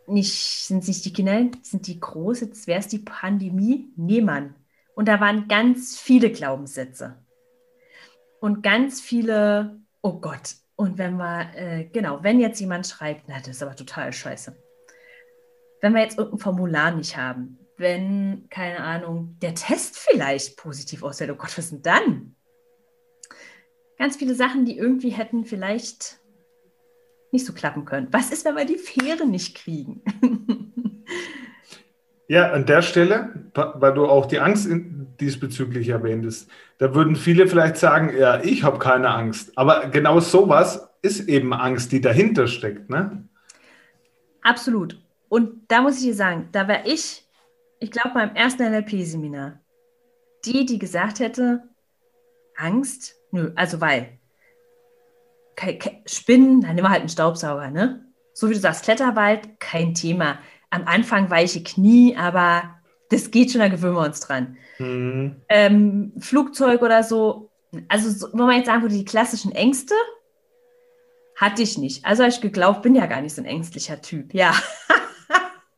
nicht, 0.07 0.65
sind 0.65 0.79
es 0.79 0.87
nicht 0.87 1.05
die 1.05 1.13
Kinder, 1.13 1.45
sind 1.61 1.87
die 1.87 1.99
groß, 1.99 2.41
jetzt 2.41 2.67
wäre 2.67 2.79
es 2.79 2.87
die 2.87 2.99
Pandemie. 2.99 3.87
Nee, 3.95 4.21
Mann. 4.21 4.55
Und 4.95 5.07
da 5.07 5.19
waren 5.19 5.47
ganz 5.47 5.97
viele 5.97 6.31
Glaubenssätze. 6.31 7.15
Und 8.39 8.61
ganz 8.63 8.99
viele, 8.99 9.79
oh 10.01 10.19
Gott. 10.19 10.55
Und 10.83 10.97
wenn 10.97 11.15
wir, 11.15 11.49
äh, 11.55 11.85
genau, 11.85 12.21
wenn 12.23 12.41
jetzt 12.41 12.59
jemand 12.59 12.85
schreibt, 12.85 13.29
na, 13.29 13.39
das 13.39 13.47
ist 13.47 13.63
aber 13.63 13.73
total 13.73 14.11
scheiße. 14.11 14.53
Wenn 15.79 15.93
wir 15.93 16.01
jetzt 16.01 16.17
irgendein 16.17 16.41
Formular 16.41 16.91
nicht 16.91 17.15
haben, 17.15 17.57
wenn, 17.77 18.47
keine 18.49 18.81
Ahnung, 18.81 19.37
der 19.41 19.55
Test 19.55 19.97
vielleicht 19.97 20.57
positiv 20.57 21.01
ausfällt. 21.01 21.31
Oh 21.31 21.35
Gott, 21.35 21.57
was 21.57 21.69
denn 21.69 21.83
dann? 21.83 22.35
Ganz 23.97 24.17
viele 24.17 24.35
Sachen, 24.35 24.65
die 24.65 24.77
irgendwie 24.77 25.11
hätten 25.11 25.45
vielleicht 25.45 26.19
nicht 27.31 27.45
so 27.45 27.53
klappen 27.53 27.85
können. 27.85 28.09
Was 28.11 28.33
ist, 28.33 28.43
wenn 28.43 28.57
wir 28.57 28.65
die 28.65 28.77
Fähre 28.77 29.25
nicht 29.25 29.55
kriegen? 29.55 30.03
ja, 32.33 32.51
an 32.51 32.65
der 32.65 32.81
Stelle, 32.81 33.29
weil 33.53 33.93
du 33.93 34.05
auch 34.05 34.25
die 34.25 34.39
Angst 34.39 34.67
diesbezüglich 35.19 35.89
erwähntest, 35.89 36.49
da 36.79 36.95
würden 36.95 37.15
viele 37.15 37.47
vielleicht 37.47 37.77
sagen, 37.77 38.13
ja, 38.17 38.41
ich 38.41 38.63
habe 38.63 38.79
keine 38.79 39.09
Angst. 39.09 39.57
Aber 39.57 39.87
genau 39.87 40.19
sowas 40.19 40.89
ist 41.01 41.27
eben 41.29 41.53
Angst, 41.53 41.91
die 41.91 42.01
dahinter 42.01 42.47
steckt, 42.47 42.89
ne? 42.89 43.27
Absolut. 44.41 44.99
Und 45.29 45.61
da 45.69 45.81
muss 45.81 45.97
ich 45.97 46.03
dir 46.03 46.15
sagen, 46.15 46.49
da 46.51 46.67
wäre 46.67 46.81
ich 46.85 47.23
ich 47.83 47.91
glaube, 47.91 48.11
beim 48.13 48.33
ersten 48.33 48.63
NLP-Seminar, 48.63 49.59
die, 50.45 50.65
die 50.65 50.79
gesagt 50.79 51.19
hätte, 51.19 51.63
Angst, 52.55 53.15
nö, 53.31 53.51
also 53.55 53.81
weil 53.81 54.19
Spinnen, 56.05 56.61
dann 56.61 56.77
wir 56.77 56.89
halt 56.89 57.01
einen 57.01 57.09
Staubsauger, 57.09 57.71
ne? 57.71 58.05
So 58.33 58.49
wie 58.49 58.53
du 58.53 58.59
sagst, 58.61 58.85
Kletterwald, 58.85 59.59
kein 59.59 59.93
Thema. 59.93 60.39
Am 60.73 60.87
Anfang 60.87 61.29
weiche 61.29 61.61
Knie, 61.61 62.17
aber 62.17 62.63
das 63.09 63.29
geht 63.29 63.51
schon, 63.51 63.61
da 63.61 63.67
gewöhnen 63.67 63.95
wir 63.95 64.05
uns 64.05 64.21
dran. 64.21 64.57
Mhm. 64.79 65.35
Ähm, 65.47 66.13
Flugzeug 66.17 66.81
oder 66.81 67.03
so, 67.03 67.51
also 67.89 68.09
so, 68.09 68.27
wo 68.33 68.43
man 68.45 68.57
jetzt 68.57 68.65
sagen 68.65 68.81
würde, 68.81 68.95
die 68.95 69.05
klassischen 69.05 69.51
Ängste 69.51 69.93
hatte 71.35 71.61
ich 71.61 71.77
nicht. 71.77 72.03
Also 72.05 72.23
habe 72.23 72.33
ich 72.33 72.41
geglaubt, 72.41 72.81
bin 72.81 72.95
ja 72.95 73.05
gar 73.05 73.21
nicht 73.21 73.35
so 73.35 73.41
ein 73.43 73.45
ängstlicher 73.45 74.01
Typ. 74.01 74.33
Ja. 74.33 74.55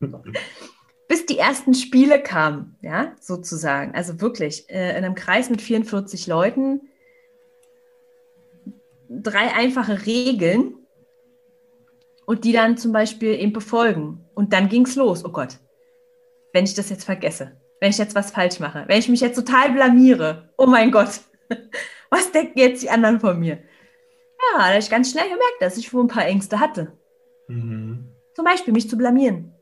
bis 1.08 1.26
die 1.26 1.38
ersten 1.38 1.74
Spiele 1.74 2.22
kamen, 2.22 2.76
ja, 2.80 3.12
sozusagen. 3.20 3.94
Also 3.94 4.22
wirklich, 4.22 4.70
äh, 4.70 4.96
in 4.96 5.04
einem 5.04 5.14
Kreis 5.14 5.50
mit 5.50 5.60
44 5.60 6.26
Leuten, 6.26 6.80
drei 9.10 9.54
einfache 9.54 10.06
Regeln 10.06 10.85
und 12.26 12.44
die 12.44 12.52
dann 12.52 12.76
zum 12.76 12.92
Beispiel 12.92 13.34
eben 13.34 13.52
befolgen. 13.52 14.24
Und 14.34 14.52
dann 14.52 14.68
ging 14.68 14.84
es 14.84 14.96
los. 14.96 15.24
Oh 15.24 15.30
Gott, 15.30 15.58
wenn 16.52 16.64
ich 16.64 16.74
das 16.74 16.90
jetzt 16.90 17.04
vergesse, 17.04 17.52
wenn 17.80 17.90
ich 17.90 17.98
jetzt 17.98 18.14
was 18.14 18.30
falsch 18.30 18.60
mache, 18.60 18.84
wenn 18.86 18.98
ich 18.98 19.08
mich 19.08 19.20
jetzt 19.20 19.36
total 19.36 19.70
blamiere, 19.72 20.50
oh 20.58 20.66
mein 20.66 20.90
Gott, 20.90 21.20
was 22.10 22.32
denken 22.32 22.58
jetzt 22.58 22.82
die 22.82 22.90
anderen 22.90 23.20
von 23.20 23.38
mir? 23.38 23.54
Ja, 23.54 24.58
da 24.58 24.68
habe 24.68 24.78
ich 24.78 24.90
ganz 24.90 25.10
schnell 25.10 25.24
gemerkt, 25.24 25.60
dass 25.60 25.78
ich 25.78 25.94
wohl 25.94 26.04
ein 26.04 26.08
paar 26.08 26.26
Ängste 26.26 26.60
hatte. 26.60 26.92
Mhm. 27.48 28.12
Zum 28.34 28.44
Beispiel 28.44 28.74
mich 28.74 28.90
zu 28.90 28.98
blamieren. 28.98 29.54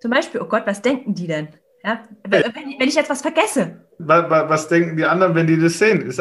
Zum 0.00 0.10
Beispiel, 0.10 0.42
oh 0.42 0.46
Gott, 0.46 0.66
was 0.66 0.82
denken 0.82 1.14
die 1.14 1.26
denn? 1.26 1.48
Ja, 1.82 2.02
wenn, 2.26 2.42
wenn 2.42 2.88
ich 2.88 2.94
jetzt 2.94 3.10
was 3.10 3.22
vergesse. 3.22 3.80
Was, 3.98 4.28
was, 4.28 4.68
denken 4.68 4.96
die 4.96 5.04
anderen, 5.04 5.34
wenn 5.34 5.46
die 5.46 5.58
das 5.58 5.78
sehen? 5.78 6.12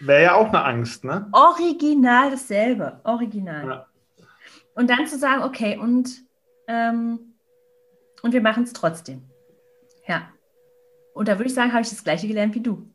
Wäre 0.00 0.22
ja 0.22 0.34
auch 0.34 0.48
eine 0.48 0.64
Angst, 0.64 1.04
ne? 1.04 1.28
Original 1.32 2.30
dasselbe. 2.30 3.00
Original. 3.04 3.66
Ja. 3.66 3.86
Und 4.76 4.90
dann 4.90 5.06
zu 5.06 5.18
sagen, 5.18 5.42
okay, 5.42 5.78
und, 5.78 6.22
ähm, 6.68 7.34
und 8.22 8.32
wir 8.32 8.42
machen 8.42 8.64
es 8.64 8.74
trotzdem. 8.74 9.22
Ja. 10.06 10.28
Und 11.14 11.28
da 11.28 11.38
würde 11.38 11.48
ich 11.48 11.54
sagen, 11.54 11.72
habe 11.72 11.82
ich 11.82 11.88
das 11.88 12.04
gleiche 12.04 12.28
gelernt 12.28 12.54
wie 12.54 12.60
du. 12.60 12.86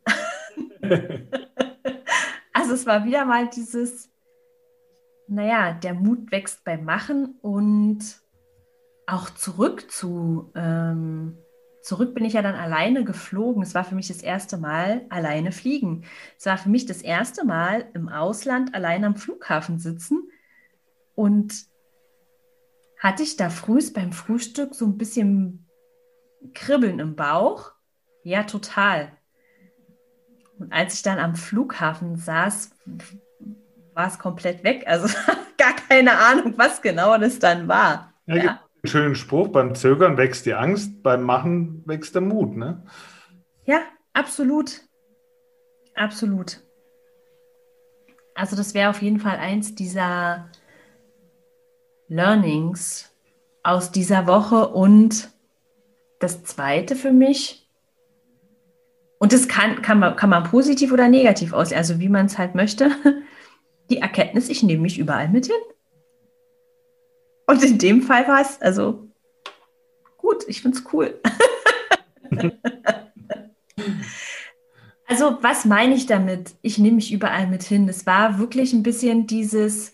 also 2.54 2.74
es 2.74 2.86
war 2.86 3.04
wieder 3.04 3.26
mal 3.26 3.50
dieses, 3.50 4.12
naja, 5.28 5.74
der 5.74 5.96
Mut 5.96 6.32
wächst 6.32 6.64
beim 6.64 6.86
Machen 6.86 7.40
und 7.42 8.00
auch 9.08 9.32
zurück 9.32 9.90
zu, 9.90 10.52
ähm, 10.54 11.36
zurück 11.82 12.14
bin 12.14 12.26
ich 12.26 12.34
ja 12.34 12.44
dann 12.44 12.54
alleine 12.54 13.04
geflogen. 13.04 13.64
Es 13.64 13.74
war 13.74 13.84
für 13.84 13.96
mich 13.96 14.08
das 14.08 14.22
erste 14.22 14.58
Mal 14.58 15.08
alleine 15.10 15.52
fliegen. 15.52 16.04
Es 16.38 16.46
war 16.46 16.60
für 16.60 16.70
mich 16.70 16.86
das 16.86 17.02
erste 17.02 17.44
Mal 17.44 17.90
im 17.96 18.08
Ausland 18.08 18.76
allein 18.76 19.04
am 19.04 19.16
Flughafen 19.16 19.80
sitzen 19.80 20.30
und 21.16 21.71
hatte 23.01 23.24
ich 23.24 23.36
da 23.36 23.50
frühst 23.50 23.93
beim 23.93 24.13
Frühstück 24.13 24.74
so 24.74 24.86
ein 24.86 24.98
bisschen 24.98 25.67
Kribbeln 26.53 27.00
im 27.00 27.17
Bauch? 27.17 27.74
Ja, 28.24 28.43
total. 28.43 29.12
Und 30.58 30.72
als 30.72 30.93
ich 30.93 31.01
dann 31.01 31.20
am 31.20 31.36
Flughafen 31.36 32.15
saß, 32.15 32.72
war 33.93 34.08
es 34.08 34.20
komplett 34.20 34.63
weg. 34.63 34.86
Also 34.88 35.08
gar 35.58 35.75
keine 35.75 36.17
Ahnung, 36.17 36.53
was 36.55 36.81
genau 36.81 37.17
das 37.17 37.39
dann 37.39 37.67
war. 37.67 38.13
Ja, 38.27 38.36
ja 38.38 38.60
schönen 38.84 39.15
Spruch, 39.15 39.50
beim 39.50 39.75
Zögern 39.75 40.17
wächst 40.17 40.46
die 40.46 40.53
Angst, 40.53 41.03
beim 41.03 41.24
Machen 41.24 41.84
wächst 41.86 42.15
der 42.15 42.22
Mut, 42.22 42.55
ne? 42.55 42.84
Ja, 43.65 43.81
absolut. 44.13 44.81
Absolut. 45.96 46.62
Also 48.34 48.55
das 48.55 48.74
wäre 48.74 48.89
auf 48.89 49.01
jeden 49.01 49.20
Fall 49.20 49.38
eins 49.38 49.75
dieser 49.75 50.50
Learnings 52.12 53.10
aus 53.63 53.91
dieser 53.91 54.27
Woche 54.27 54.68
und 54.68 55.32
das 56.20 56.44
zweite 56.44 56.98
für 56.98 57.13
mich, 57.13 57.70
und 59.18 59.32
das 59.34 59.48
kann, 59.48 59.82
kann, 59.82 60.00
man, 60.00 60.15
kann 60.18 60.30
man 60.30 60.44
positiv 60.44 60.91
oder 60.91 61.08
negativ 61.08 61.53
aussehen, 61.53 61.77
also 61.77 62.00
wie 62.00 62.10
man 62.10 62.25
es 62.25 62.38
halt 62.38 62.53
möchte, 62.53 62.91
die 63.89 64.00
Erkenntnis, 64.00 64.50
ich 64.50 64.62
nehme 64.62 64.82
mich 64.82 64.98
überall 64.98 65.30
mit 65.30 65.46
hin. 65.46 65.56
Und 67.48 67.63
in 67.63 67.77
dem 67.77 68.01
Fall 68.01 68.27
war 68.27 68.41
es, 68.41 68.62
also 68.62 69.08
gut, 70.18 70.44
ich 70.48 70.62
finde 70.62 70.80
es 70.80 70.84
cool. 70.91 71.18
also, 75.08 75.38
was 75.41 75.63
meine 75.65 75.96
ich 75.96 76.08
damit? 76.08 76.56
Ich 76.62 76.77
nehme 76.77 76.96
mich 76.96 77.13
überall 77.13 77.48
mit 77.48 77.63
hin. 77.63 77.88
Es 77.88 78.06
war 78.06 78.38
wirklich 78.38 78.74
ein 78.74 78.84
bisschen 78.84 79.27
dieses 79.27 79.94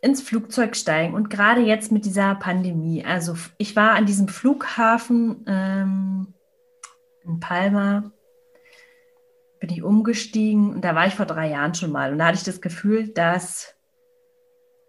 ins 0.00 0.22
Flugzeug 0.22 0.76
steigen 0.76 1.14
und 1.14 1.28
gerade 1.28 1.60
jetzt 1.60 1.92
mit 1.92 2.04
dieser 2.04 2.34
Pandemie. 2.34 3.04
Also, 3.04 3.34
ich 3.58 3.76
war 3.76 3.92
an 3.92 4.06
diesem 4.06 4.28
Flughafen 4.28 5.44
ähm, 5.46 6.34
in 7.24 7.40
Palma, 7.40 8.10
bin 9.60 9.70
ich 9.70 9.82
umgestiegen 9.82 10.72
und 10.74 10.82
da 10.82 10.94
war 10.94 11.06
ich 11.06 11.14
vor 11.14 11.26
drei 11.26 11.50
Jahren 11.50 11.74
schon 11.74 11.92
mal. 11.92 12.12
Und 12.12 12.18
da 12.18 12.26
hatte 12.26 12.38
ich 12.38 12.44
das 12.44 12.62
Gefühl, 12.62 13.08
dass 13.08 13.74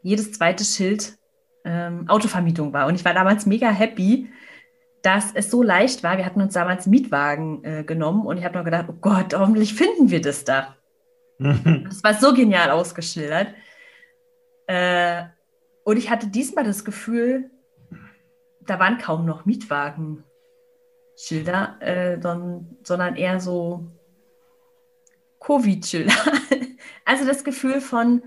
jedes 0.02 0.32
zweite 0.32 0.64
Schild 0.64 1.18
ähm, 1.66 2.08
Autovermietung 2.08 2.72
war. 2.74 2.88
Und 2.88 2.96
ich 2.96 3.06
war 3.06 3.14
damals 3.14 3.46
mega 3.46 3.70
happy, 3.70 4.30
dass 5.04 5.34
es 5.34 5.52
so 5.52 5.62
leicht 5.62 6.04
war. 6.04 6.18
Wir 6.18 6.26
hatten 6.26 6.42
uns 6.42 6.54
damals 6.54 6.88
Mietwagen 6.88 7.64
äh, 7.64 7.84
genommen 7.84 8.26
und 8.26 8.38
ich 8.38 8.46
habe 8.46 8.58
noch 8.58 8.66
gedacht, 8.66 8.86
oh 8.88 8.96
Gott, 9.00 9.34
hoffentlich 9.34 9.74
finden 9.74 10.10
wir 10.10 10.22
das 10.22 10.46
da. 10.46 10.76
das 11.40 12.04
war 12.04 12.14
so 12.14 12.34
genial 12.34 12.70
ausgeschildert. 12.70 13.48
Äh, 14.72 15.26
und 15.84 15.98
ich 15.98 16.10
hatte 16.10 16.28
diesmal 16.28 16.64
das 16.64 16.86
Gefühl, 16.86 17.52
da 18.62 18.80
waren 18.80 18.98
kaum 19.00 19.26
noch 19.26 19.44
Mietwagenschilder, 19.46 20.24
äh, 21.82 22.22
sondern 22.84 23.18
eher 23.18 23.42
so 23.42 23.92
Covid-Schilder. 25.42 26.14
also 27.06 27.26
das 27.26 27.44
Gefühl 27.44 27.82
von, 27.82 28.24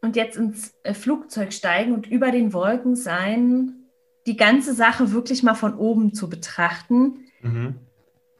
und 0.00 0.16
jetzt 0.16 0.36
ins 0.36 0.74
äh, 0.82 0.92
Flugzeug 0.92 1.52
steigen 1.52 1.92
und 1.92 2.08
über 2.08 2.32
den 2.32 2.52
Wolken 2.52 2.96
sein, 2.96 3.90
die 4.26 4.36
ganze 4.36 4.74
Sache 4.74 5.12
wirklich 5.12 5.44
mal 5.44 5.54
von 5.54 5.76
oben 5.76 6.14
zu 6.14 6.28
betrachten. 6.28 7.26
Mhm. 7.42 7.76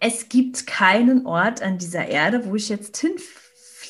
Es 0.00 0.28
gibt 0.28 0.66
keinen 0.66 1.26
Ort 1.26 1.62
an 1.62 1.78
dieser 1.78 2.08
Erde, 2.08 2.44
wo 2.44 2.56
ich 2.56 2.68
jetzt 2.68 2.96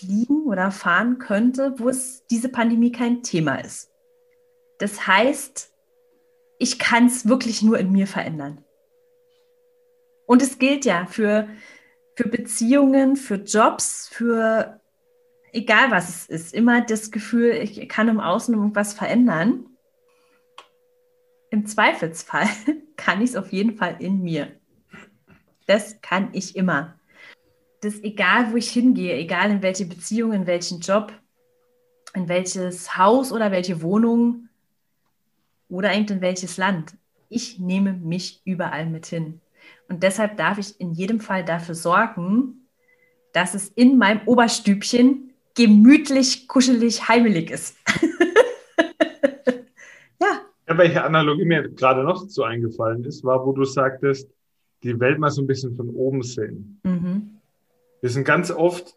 hinfliegen 0.03 0.47
oder 0.47 0.71
fahren 0.71 1.19
könnte, 1.19 1.75
wo 1.79 1.89
es 1.89 2.27
diese 2.27 2.49
Pandemie 2.49 2.93
kein 2.93 3.23
Thema 3.23 3.57
ist. 3.57 3.91
Das 4.79 5.07
heißt, 5.07 5.73
ich 6.59 6.79
kann 6.79 7.07
es 7.07 7.29
wirklich 7.29 7.63
nur 7.63 7.79
in 7.79 7.93
mir 7.93 8.07
verändern. 8.07 8.65
Und 10.27 10.43
es 10.43 10.59
gilt 10.59 10.85
ja 10.85 11.07
für, 11.07 11.49
für 12.17 12.29
Beziehungen, 12.29 13.17
für 13.17 13.37
Jobs, 13.37 14.09
für 14.09 14.81
egal 15.53 15.91
was 15.91 16.09
es 16.09 16.27
ist, 16.27 16.55
immer 16.55 16.81
das 16.81 17.11
Gefühl, 17.11 17.53
ich 17.53 17.89
kann 17.89 18.09
im 18.09 18.21
Außen 18.21 18.55
irgendwas 18.55 18.95
verändern. 18.95 19.67
Im 21.51 21.67
Zweifelsfall 21.67 22.49
kann 22.97 23.21
ich 23.21 23.31
es 23.31 23.37
auf 23.37 23.53
jeden 23.53 23.77
Fall 23.77 23.97
in 23.99 24.23
mir. 24.23 24.49
Das 25.67 26.01
kann 26.01 26.31
ich 26.33 26.57
immer. 26.57 26.99
Das 27.83 28.01
egal, 28.05 28.53
wo 28.53 28.57
ich 28.57 28.71
hingehe, 28.71 29.17
egal 29.17 29.51
in 29.51 29.61
welche 29.61 29.85
Beziehung, 29.85 30.33
in 30.33 30.47
welchen 30.47 30.79
Job, 30.79 31.13
in 32.15 32.29
welches 32.29 32.97
Haus 32.97 33.33
oder 33.33 33.51
welche 33.51 33.83
Wohnung 33.83 34.49
oder 35.69 35.93
in 35.93 36.21
welches 36.21 36.57
Land. 36.59 36.95
Ich 37.29 37.59
nehme 37.59 37.93
mich 37.93 38.41
überall 38.45 38.87
mit 38.87 39.07
hin. 39.07 39.41
Und 39.89 40.05
deshalb 40.05 40.37
darf 40.37 40.59
ich 40.59 40.79
in 40.81 40.93
jedem 40.93 41.19
Fall 41.19 41.45
dafür 41.45 41.75
sorgen, 41.75 42.69
dass 43.33 43.55
es 43.55 43.69
in 43.71 43.99
meinem 43.99 44.21
Oberstübchen 44.27 45.33
gemütlich, 45.57 46.47
kuschelig, 46.47 47.09
heimelig 47.09 47.51
ist. 47.51 47.77
ja. 50.21 50.41
ja. 50.69 50.79
Welche 50.79 51.03
Analogie 51.03 51.47
mir 51.47 51.69
gerade 51.69 52.05
noch 52.05 52.29
so 52.29 52.45
eingefallen 52.45 53.05
ist, 53.05 53.25
war, 53.25 53.45
wo 53.45 53.53
du 53.53 53.65
sagtest, 53.65 54.31
die 54.85 54.99
Welt 55.01 55.19
mal 55.19 55.31
so 55.31 55.43
ein 55.43 55.49
bisschen 55.49 55.75
von 55.75 55.91
oben 55.91 56.23
sehen. 56.23 56.81
Mhm. 56.85 57.32
Wir 58.03 58.11
sind 58.11 58.25
ganz 58.25 58.51
oft 58.51 58.95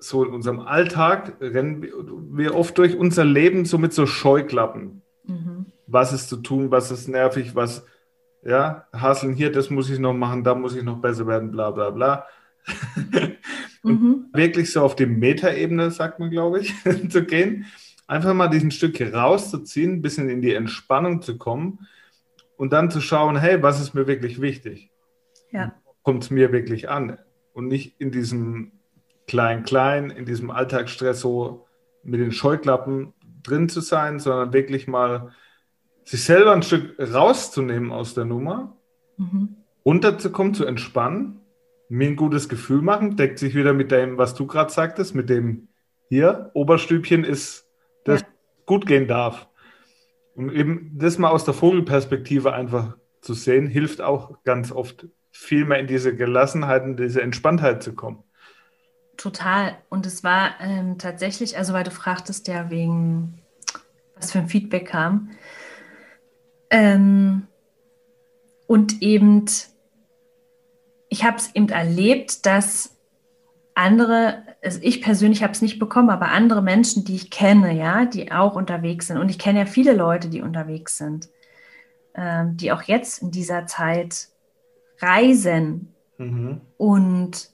so 0.00 0.24
in 0.24 0.32
unserem 0.32 0.60
Alltag, 0.60 1.36
rennen 1.40 1.86
wir 2.32 2.54
oft 2.54 2.76
durch 2.78 2.96
unser 2.96 3.24
Leben 3.24 3.66
so 3.66 3.76
mit 3.78 3.92
so 3.92 4.06
Scheuklappen. 4.06 5.02
Mhm. 5.24 5.66
Was 5.86 6.12
ist 6.12 6.30
zu 6.30 6.38
tun, 6.38 6.70
was 6.70 6.90
ist 6.90 7.06
nervig, 7.06 7.54
was, 7.54 7.84
ja, 8.42 8.86
Hasseln 8.92 9.34
hier, 9.34 9.52
das 9.52 9.68
muss 9.68 9.90
ich 9.90 9.98
noch 9.98 10.14
machen, 10.14 10.42
da 10.42 10.54
muss 10.54 10.74
ich 10.74 10.82
noch 10.82 11.00
besser 11.02 11.26
werden, 11.26 11.52
bla 11.52 11.70
bla 11.70 11.90
bla. 11.90 12.26
mhm. 13.82 14.26
wirklich 14.32 14.72
so 14.72 14.82
auf 14.82 14.96
die 14.96 15.06
Metaebene, 15.06 15.90
sagt 15.90 16.18
man, 16.18 16.30
glaube 16.30 16.60
ich, 16.60 16.74
zu 17.10 17.24
gehen. 17.24 17.66
Einfach 18.06 18.32
mal 18.32 18.48
diesen 18.48 18.70
Stück 18.70 19.00
rauszuziehen, 19.00 19.94
ein 19.94 20.02
bisschen 20.02 20.30
in 20.30 20.40
die 20.40 20.54
Entspannung 20.54 21.20
zu 21.20 21.36
kommen 21.36 21.86
und 22.56 22.72
dann 22.72 22.90
zu 22.90 23.02
schauen, 23.02 23.36
hey, 23.36 23.62
was 23.62 23.80
ist 23.80 23.92
mir 23.92 24.06
wirklich 24.06 24.40
wichtig? 24.40 24.90
Ja. 25.50 25.74
Kommt 26.02 26.24
es 26.24 26.30
mir 26.30 26.52
wirklich 26.52 26.88
an? 26.88 27.18
Und 27.52 27.68
nicht 27.68 28.00
in 28.00 28.10
diesem 28.10 28.72
Klein-Klein, 29.26 30.10
in 30.10 30.24
diesem 30.24 30.50
Alltagsstress 30.50 31.20
so 31.20 31.66
mit 32.02 32.20
den 32.20 32.32
Scheuklappen 32.32 33.12
drin 33.42 33.68
zu 33.68 33.80
sein, 33.80 34.18
sondern 34.18 34.52
wirklich 34.52 34.88
mal 34.88 35.32
sich 36.04 36.24
selber 36.24 36.52
ein 36.52 36.62
Stück 36.62 36.98
rauszunehmen 36.98 37.92
aus 37.92 38.14
der 38.14 38.24
Nummer, 38.24 38.76
mhm. 39.16 39.56
runterzukommen, 39.84 40.54
zu 40.54 40.64
entspannen 40.64 41.40
mir 41.90 42.08
ein 42.08 42.16
gutes 42.16 42.48
Gefühl 42.48 42.82
machen, 42.82 43.16
deckt 43.16 43.38
sich 43.38 43.54
wieder 43.54 43.74
mit 43.74 43.90
dem, 43.90 44.16
was 44.16 44.34
du 44.34 44.46
gerade 44.46 44.72
sagtest, 44.72 45.14
mit 45.14 45.28
dem 45.28 45.68
hier, 46.08 46.50
Oberstübchen 46.54 47.24
ist, 47.24 47.68
das 48.04 48.20
ja. 48.20 48.26
gut 48.64 48.86
gehen 48.86 49.08
darf. 49.08 49.48
Und 50.34 50.52
eben 50.52 50.92
das 50.94 51.18
mal 51.18 51.30
aus 51.30 51.44
der 51.44 51.54
Vogelperspektive 51.54 52.52
einfach 52.52 52.96
zu 53.20 53.34
sehen, 53.34 53.66
hilft 53.66 54.00
auch 54.00 54.42
ganz 54.44 54.70
oft 54.70 55.08
viel 55.30 55.64
mehr 55.64 55.78
in 55.78 55.86
diese 55.86 56.14
Gelassenheit 56.14 56.82
und 56.84 56.98
diese 56.98 57.22
Entspanntheit 57.22 57.82
zu 57.82 57.94
kommen. 57.94 58.22
Total. 59.16 59.76
Und 59.88 60.06
es 60.06 60.24
war 60.24 60.52
ähm, 60.60 60.98
tatsächlich, 60.98 61.56
also 61.58 61.72
weil 61.72 61.84
du 61.84 61.90
fragtest 61.90 62.48
ja 62.48 62.70
wegen, 62.70 63.42
was 64.16 64.32
für 64.32 64.38
ein 64.38 64.48
Feedback 64.48 64.88
kam. 64.88 65.30
Ähm, 66.70 67.46
und 68.66 69.02
eben 69.02 69.50
ich 71.10 71.24
habe 71.24 71.36
es 71.36 71.54
eben 71.54 71.68
erlebt, 71.68 72.46
dass 72.46 72.96
andere, 73.74 74.44
also 74.62 74.78
ich 74.80 75.02
persönlich 75.02 75.42
habe 75.42 75.52
es 75.52 75.60
nicht 75.60 75.78
bekommen, 75.78 76.08
aber 76.08 76.28
andere 76.28 76.62
Menschen, 76.62 77.04
die 77.04 77.16
ich 77.16 77.30
kenne, 77.30 77.76
ja, 77.76 78.06
die 78.06 78.32
auch 78.32 78.54
unterwegs 78.54 79.08
sind. 79.08 79.18
Und 79.18 79.28
ich 79.28 79.38
kenne 79.38 79.58
ja 79.60 79.66
viele 79.66 79.92
Leute, 79.92 80.28
die 80.28 80.40
unterwegs 80.40 80.96
sind, 80.96 81.28
ähm, 82.14 82.56
die 82.56 82.72
auch 82.72 82.82
jetzt 82.82 83.22
in 83.22 83.32
dieser 83.32 83.66
Zeit 83.66 84.28
reisen. 85.00 85.94
Mhm. 86.18 86.60
Und 86.76 87.50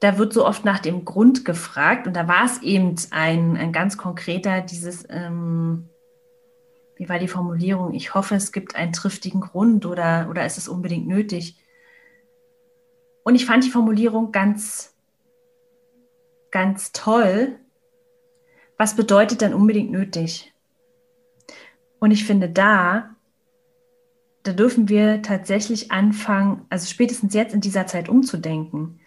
da 0.00 0.18
wird 0.18 0.32
so 0.32 0.46
oft 0.46 0.64
nach 0.64 0.78
dem 0.78 1.04
Grund 1.04 1.44
gefragt. 1.44 2.06
Und 2.06 2.14
da 2.14 2.28
war 2.28 2.44
es 2.44 2.62
eben 2.62 2.94
ein, 3.10 3.56
ein 3.56 3.72
ganz 3.72 3.96
konkreter, 3.96 4.60
dieses, 4.60 5.06
ähm, 5.08 5.88
wie 6.96 7.08
war 7.08 7.18
die 7.18 7.28
Formulierung? 7.28 7.94
Ich 7.94 8.14
hoffe, 8.14 8.34
es 8.34 8.52
gibt 8.52 8.76
einen 8.76 8.92
triftigen 8.92 9.40
Grund 9.40 9.86
oder, 9.86 10.28
oder 10.30 10.46
ist 10.46 10.58
es 10.58 10.68
unbedingt 10.68 11.06
nötig? 11.06 11.56
Und 13.24 13.34
ich 13.34 13.44
fand 13.44 13.64
die 13.64 13.70
Formulierung 13.70 14.30
ganz, 14.32 14.94
ganz 16.50 16.92
toll. 16.92 17.58
Was 18.78 18.94
bedeutet 18.94 19.42
dann 19.42 19.54
unbedingt 19.54 19.90
nötig? 19.90 20.54
Und 21.98 22.10
ich 22.12 22.24
finde, 22.24 22.48
da, 22.48 23.15
da 24.46 24.52
dürfen 24.52 24.88
wir 24.88 25.22
tatsächlich 25.22 25.90
anfangen, 25.92 26.66
also 26.70 26.86
spätestens 26.86 27.34
jetzt 27.34 27.54
in 27.54 27.60
dieser 27.60 27.86
Zeit 27.86 28.08
umzudenken. 28.08 29.00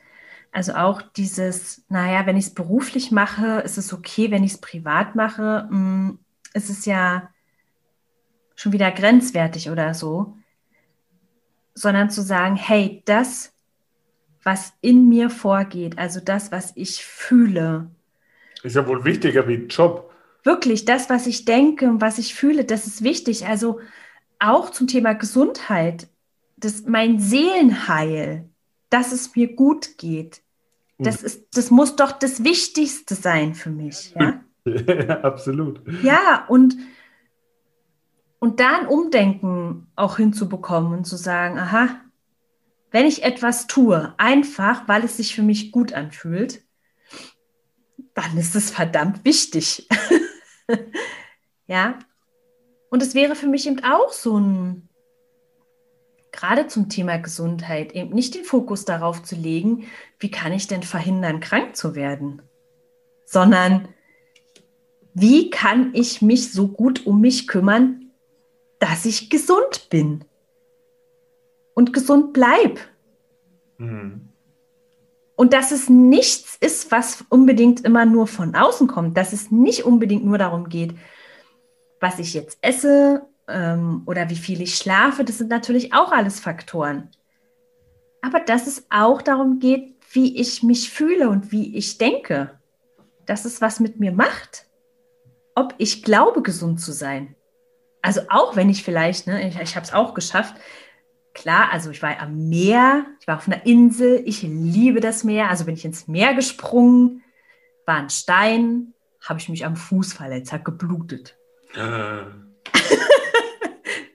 Also 0.52 0.74
auch 0.74 1.02
dieses, 1.02 1.84
naja, 1.90 2.26
wenn 2.26 2.38
ich 2.38 2.48
es 2.48 2.54
beruflich 2.54 3.12
mache, 3.12 3.60
ist 3.60 3.78
es 3.78 3.94
okay, 3.94 4.32
wenn 4.32 4.44
ich 4.44 4.54
es 4.54 4.62
privat 4.62 5.16
mache, 5.16 5.68
mh, 5.70 5.78
hm, 5.78 6.20
ist 6.54 6.70
es 6.70 6.86
ja 6.86 7.30
schon 8.56 8.72
wieder 8.72 8.92
grenzwertig 8.92 9.70
oder 9.70 9.94
so. 9.94 10.36
Sondern 11.76 12.10
zu 12.10 12.22
sagen, 12.22 12.56
hey, 12.56 13.04
das 13.06 13.54
was 14.44 14.74
in 14.82 15.10
mir 15.10 15.30
vorgeht, 15.30 15.98
also 15.98 16.20
das, 16.20 16.52
was 16.52 16.72
ich 16.76 17.04
fühle. 17.04 17.90
Ist 18.64 18.76
ja 18.76 18.88
wohl 18.88 19.04
wichtiger 19.06 19.48
wie 19.48 19.66
Job. 19.66 20.12
Wirklich, 20.44 20.86
das, 20.86 21.10
was 21.10 21.28
ich 21.28 21.46
denke 21.46 21.88
und 21.88 22.02
was 22.02 22.18
ich 22.18 22.34
fühle, 22.34 22.66
das 22.66 22.88
ist 22.88 23.04
wichtig. 23.04 23.48
Also 23.48 23.80
auch 24.40 24.70
zum 24.72 24.88
Thema 24.88 25.14
Gesundheit, 25.14 26.08
das, 26.58 26.86
mein 26.86 27.20
Seelenheil, 27.20 28.50
dass 28.90 29.12
es 29.12 29.36
mir 29.36 29.56
gut 29.56 29.98
geht. 29.98 30.42
Das, 30.98 31.24
ist, 31.24 31.56
das 31.56 31.72
muss 31.72 31.96
doch 31.96 32.12
das 32.12 32.44
Wichtigste 32.44 33.16
sein 33.16 33.56
für 33.56 33.70
mich. 33.70 34.14
Ja, 34.20 34.44
ja 34.66 35.22
absolut. 35.22 35.82
Ja, 36.04 36.46
und, 36.50 36.76
und 38.40 38.60
da 38.60 38.80
ein 38.80 38.88
Umdenken 38.88 39.88
auch 39.96 40.18
hinzubekommen 40.18 40.94
und 40.94 41.06
zu 41.06 41.16
sagen, 41.16 41.58
aha, 41.58 42.02
wenn 42.92 43.06
ich 43.06 43.24
etwas 43.24 43.68
tue, 43.68 44.14
einfach 44.18 44.88
weil 44.88 45.06
es 45.06 45.18
sich 45.18 45.36
für 45.36 45.44
mich 45.44 45.72
gut 45.72 45.94
anfühlt, 45.94 46.64
dann 48.14 48.38
ist 48.38 48.56
es 48.56 48.72
verdammt 48.72 49.24
wichtig. 49.24 49.88
Ja. 51.70 52.00
Und 52.90 53.04
es 53.04 53.14
wäre 53.14 53.36
für 53.36 53.48
mich 53.48 53.68
eben 53.68 53.84
auch 53.84 54.12
so 54.12 54.38
ein, 54.40 54.90
gerade 56.32 56.68
zum 56.68 56.90
Thema 56.90 57.18
Gesundheit, 57.18 57.94
eben 57.94 58.14
nicht 58.14 58.36
den 58.36 58.44
Fokus 58.44 58.86
darauf 58.86 59.24
zu 59.24 59.36
legen, 59.36 59.86
wie 60.20 60.32
kann 60.32 60.54
ich 60.54 60.68
denn 60.68 60.84
verhindern, 60.84 61.40
krank 61.40 61.76
zu 61.76 61.96
werden, 61.96 62.42
sondern 63.26 63.90
wie 65.14 65.50
kann 65.50 65.92
ich 65.94 66.22
mich 66.22 66.52
so 66.52 66.68
gut 66.68 67.06
um 67.06 67.22
mich 67.22 67.48
kümmern, 67.48 68.12
dass 68.80 69.06
ich 69.06 69.30
gesund 69.30 69.90
bin 69.90 70.24
und 71.74 71.94
gesund 71.94 72.34
bleibe. 72.34 72.80
Mhm. 73.78 74.30
Und 75.36 75.54
dass 75.54 75.72
es 75.72 75.90
nichts 75.90 76.58
ist, 76.60 76.92
was 76.92 77.24
unbedingt 77.30 77.86
immer 77.86 78.06
nur 78.06 78.28
von 78.28 78.56
außen 78.56 78.88
kommt, 78.88 79.16
dass 79.18 79.32
es 79.32 79.52
nicht 79.52 79.86
unbedingt 79.86 80.26
nur 80.26 80.38
darum 80.38 80.68
geht, 80.68 80.96
was 82.00 82.20
ich 82.20 82.34
jetzt 82.34 82.58
esse 82.62 83.28
ähm, 83.48 84.04
oder 84.06 84.30
wie 84.30 84.36
viel 84.36 84.62
ich 84.62 84.76
schlafe, 84.76 85.24
das 85.24 85.38
sind 85.38 85.50
natürlich 85.50 85.94
auch 85.94 86.12
alles 86.12 86.40
Faktoren. 86.40 87.10
Aber 88.22 88.40
dass 88.40 88.68
es 88.68 88.86
auch 88.90 89.22
darum 89.22 89.60
geht, 89.60 89.96
wie 90.12 90.40
ich 90.40 90.64
mich 90.64 90.90
fühle 90.90 91.30
und 91.30 91.52
wie 91.52 91.76
ich 91.78 91.98
denke, 91.98 92.60
dass 93.26 93.46
es 93.46 93.62
was 93.62 93.80
mit 93.80 94.00
mir 94.00 94.12
macht, 94.12 94.66
ob 95.56 95.76
ich 95.78 96.04
glaube, 96.04 96.42
gesund 96.42 96.82
zu 96.82 96.92
sein. 96.92 97.36
Also 98.02 98.22
auch 98.30 98.56
wenn 98.56 98.70
ich 98.70 98.84
vielleicht, 98.84 99.28
ne, 99.28 99.48
ich, 99.48 99.60
ich 99.60 99.76
habe 99.76 99.86
es 99.86 99.94
auch 99.94 100.14
geschafft, 100.14 100.56
klar, 101.34 101.70
also 101.72 101.92
ich 101.92 102.02
war 102.02 102.20
am 102.20 102.50
Meer, 102.50 103.06
ich 103.20 103.28
war 103.28 103.38
auf 103.38 103.48
einer 103.48 103.66
Insel, 103.66 104.22
ich 104.26 104.42
liebe 104.42 105.00
das 105.00 105.24
Meer, 105.24 105.50
also 105.50 105.66
bin 105.66 105.76
ich 105.76 105.86
ins 105.86 106.08
Meer 106.08 106.34
gesprungen, 106.34 107.24
war 107.86 107.98
ein 107.98 108.10
Stein, 108.10 108.94
habe 109.22 109.40
ich 109.40 109.50
mich 109.50 109.66
am 109.66 109.76
Fuß 109.76 110.14
verletzt, 110.14 110.54
hat 110.54 110.66
geblutet. 110.66 111.39
Äh. 111.76 112.26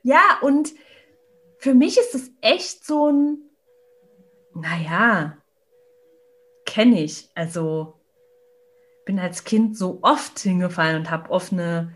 ja, 0.03 0.39
und 0.43 0.73
für 1.59 1.75
mich 1.75 1.99
ist 1.99 2.15
es 2.15 2.31
echt 2.41 2.85
so 2.85 3.11
ein, 3.11 3.39
naja, 4.55 5.39
kenne 6.67 7.03
ich. 7.03 7.31
Also 7.35 7.95
bin 9.07 9.19
als 9.19 9.45
Kind 9.45 9.77
so 9.77 9.99
oft 10.03 10.39
hingefallen 10.39 10.97
und 10.97 11.11
habe 11.11 11.31
offene 11.31 11.93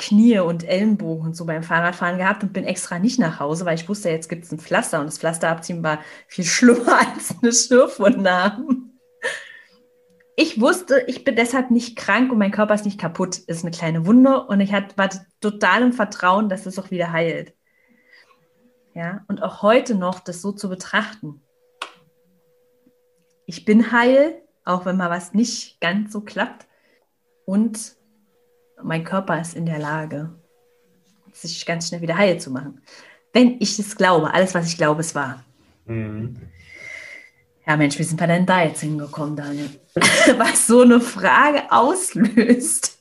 Knie 0.00 0.38
und 0.38 0.66
Ellenbogen 0.66 1.26
und 1.26 1.36
so 1.36 1.44
beim 1.44 1.62
Fahrradfahren 1.62 2.16
gehabt 2.16 2.42
und 2.42 2.54
bin 2.54 2.64
extra 2.64 2.98
nicht 2.98 3.18
nach 3.18 3.38
Hause, 3.38 3.66
weil 3.66 3.74
ich 3.74 3.88
wusste, 3.88 4.08
jetzt 4.08 4.28
gibt 4.28 4.44
es 4.44 4.52
ein 4.52 4.58
Pflaster 4.58 5.00
und 5.00 5.06
das 5.06 5.18
Pflaster 5.18 5.50
abziehen 5.50 5.82
war 5.82 6.00
viel 6.26 6.46
schlimmer 6.46 6.98
als 7.14 7.34
eine 7.42 7.52
Schürfwunde 7.52 8.30
haben. 8.30 8.79
Ich 10.42 10.58
wusste, 10.58 11.04
ich 11.06 11.22
bin 11.22 11.36
deshalb 11.36 11.70
nicht 11.70 11.96
krank 11.96 12.32
und 12.32 12.38
mein 12.38 12.50
Körper 12.50 12.72
ist 12.72 12.86
nicht 12.86 12.98
kaputt. 12.98 13.36
Ist 13.36 13.62
eine 13.62 13.72
kleine 13.72 14.06
Wunde 14.06 14.42
und 14.44 14.60
ich 14.60 14.72
hatte, 14.72 14.96
war 14.96 15.10
total 15.42 15.82
im 15.82 15.92
Vertrauen, 15.92 16.48
dass 16.48 16.64
es 16.64 16.78
auch 16.78 16.90
wieder 16.90 17.12
heilt. 17.12 17.52
Ja, 18.94 19.22
und 19.28 19.42
auch 19.42 19.60
heute 19.60 19.94
noch 19.94 20.18
das 20.18 20.40
so 20.40 20.50
zu 20.52 20.70
betrachten. 20.70 21.42
Ich 23.44 23.66
bin 23.66 23.92
heil, 23.92 24.40
auch 24.64 24.86
wenn 24.86 24.96
mal 24.96 25.10
was 25.10 25.34
nicht 25.34 25.78
ganz 25.78 26.10
so 26.10 26.22
klappt. 26.22 26.66
Und 27.44 27.96
mein 28.82 29.04
Körper 29.04 29.38
ist 29.42 29.54
in 29.54 29.66
der 29.66 29.78
Lage, 29.78 30.30
sich 31.34 31.66
ganz 31.66 31.88
schnell 31.88 32.00
wieder 32.00 32.16
heil 32.16 32.40
zu 32.40 32.50
machen. 32.50 32.80
Wenn 33.34 33.60
ich 33.60 33.78
es 33.78 33.94
glaube, 33.94 34.32
alles, 34.32 34.54
was 34.54 34.68
ich 34.68 34.78
glaube, 34.78 35.02
es 35.02 35.14
war. 35.14 35.44
Mhm. 35.84 36.48
Ja, 37.70 37.76
Mensch, 37.76 38.00
wie 38.00 38.02
sind 38.02 38.18
wir 38.18 38.26
denn 38.26 38.46
da 38.46 38.64
jetzt 38.64 38.80
hingekommen, 38.80 39.36
Daniel? 39.36 39.70
was 40.38 40.66
so 40.66 40.80
eine 40.80 41.00
Frage 41.00 41.70
auslöst. 41.70 42.98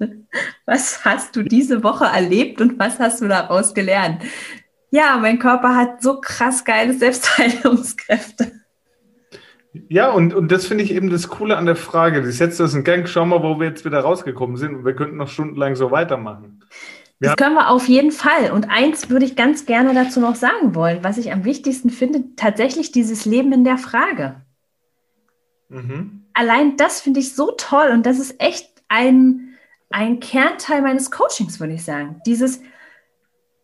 Was 0.67 1.03
hast 1.03 1.35
du 1.35 1.41
diese 1.41 1.81
Woche 1.81 2.05
erlebt 2.05 2.61
und 2.61 2.77
was 2.77 2.99
hast 2.99 3.19
du 3.21 3.27
daraus 3.27 3.73
gelernt? 3.73 4.21
Ja, 4.91 5.17
mein 5.19 5.39
Körper 5.39 5.75
hat 5.75 6.03
so 6.03 6.21
krass 6.21 6.63
geile 6.65 6.93
Selbstheilungskräfte. 6.93 8.51
Ja, 9.87 10.11
und, 10.11 10.35
und 10.35 10.51
das 10.51 10.67
finde 10.67 10.83
ich 10.83 10.93
eben 10.93 11.09
das 11.09 11.29
Coole 11.29 11.57
an 11.57 11.65
der 11.65 11.75
Frage. 11.75 12.29
Ich 12.29 12.37
setze 12.37 12.61
das 12.61 12.75
in 12.75 12.83
Gang, 12.83 13.07
schau 13.07 13.25
mal, 13.25 13.41
wo 13.41 13.59
wir 13.59 13.69
jetzt 13.69 13.85
wieder 13.85 14.01
rausgekommen 14.01 14.55
sind 14.55 14.75
und 14.75 14.85
wir 14.85 14.93
könnten 14.93 15.17
noch 15.17 15.29
stundenlang 15.29 15.75
so 15.77 15.89
weitermachen. 15.89 16.63
Wir 17.17 17.29
das 17.29 17.37
können 17.37 17.55
wir 17.55 17.71
auf 17.71 17.87
jeden 17.87 18.11
Fall. 18.11 18.51
Und 18.51 18.69
eins 18.69 19.09
würde 19.09 19.25
ich 19.25 19.35
ganz 19.35 19.65
gerne 19.65 19.95
dazu 19.95 20.19
noch 20.19 20.35
sagen 20.35 20.75
wollen, 20.75 20.99
was 21.01 21.17
ich 21.17 21.31
am 21.31 21.43
wichtigsten 21.43 21.89
finde, 21.89 22.35
tatsächlich 22.35 22.91
dieses 22.91 23.25
Leben 23.25 23.51
in 23.51 23.63
der 23.63 23.79
Frage. 23.79 24.43
Mhm. 25.69 26.25
Allein 26.33 26.77
das 26.77 27.01
finde 27.01 27.19
ich 27.19 27.35
so 27.35 27.51
toll 27.51 27.89
und 27.91 28.05
das 28.05 28.19
ist 28.19 28.41
echt 28.41 28.69
ein, 28.87 29.55
ein 29.89 30.19
Kernteil 30.19 30.81
meines 30.81 31.11
Coachings, 31.11 31.59
würde 31.59 31.73
ich 31.73 31.83
sagen. 31.83 32.21
Dieses, 32.25 32.61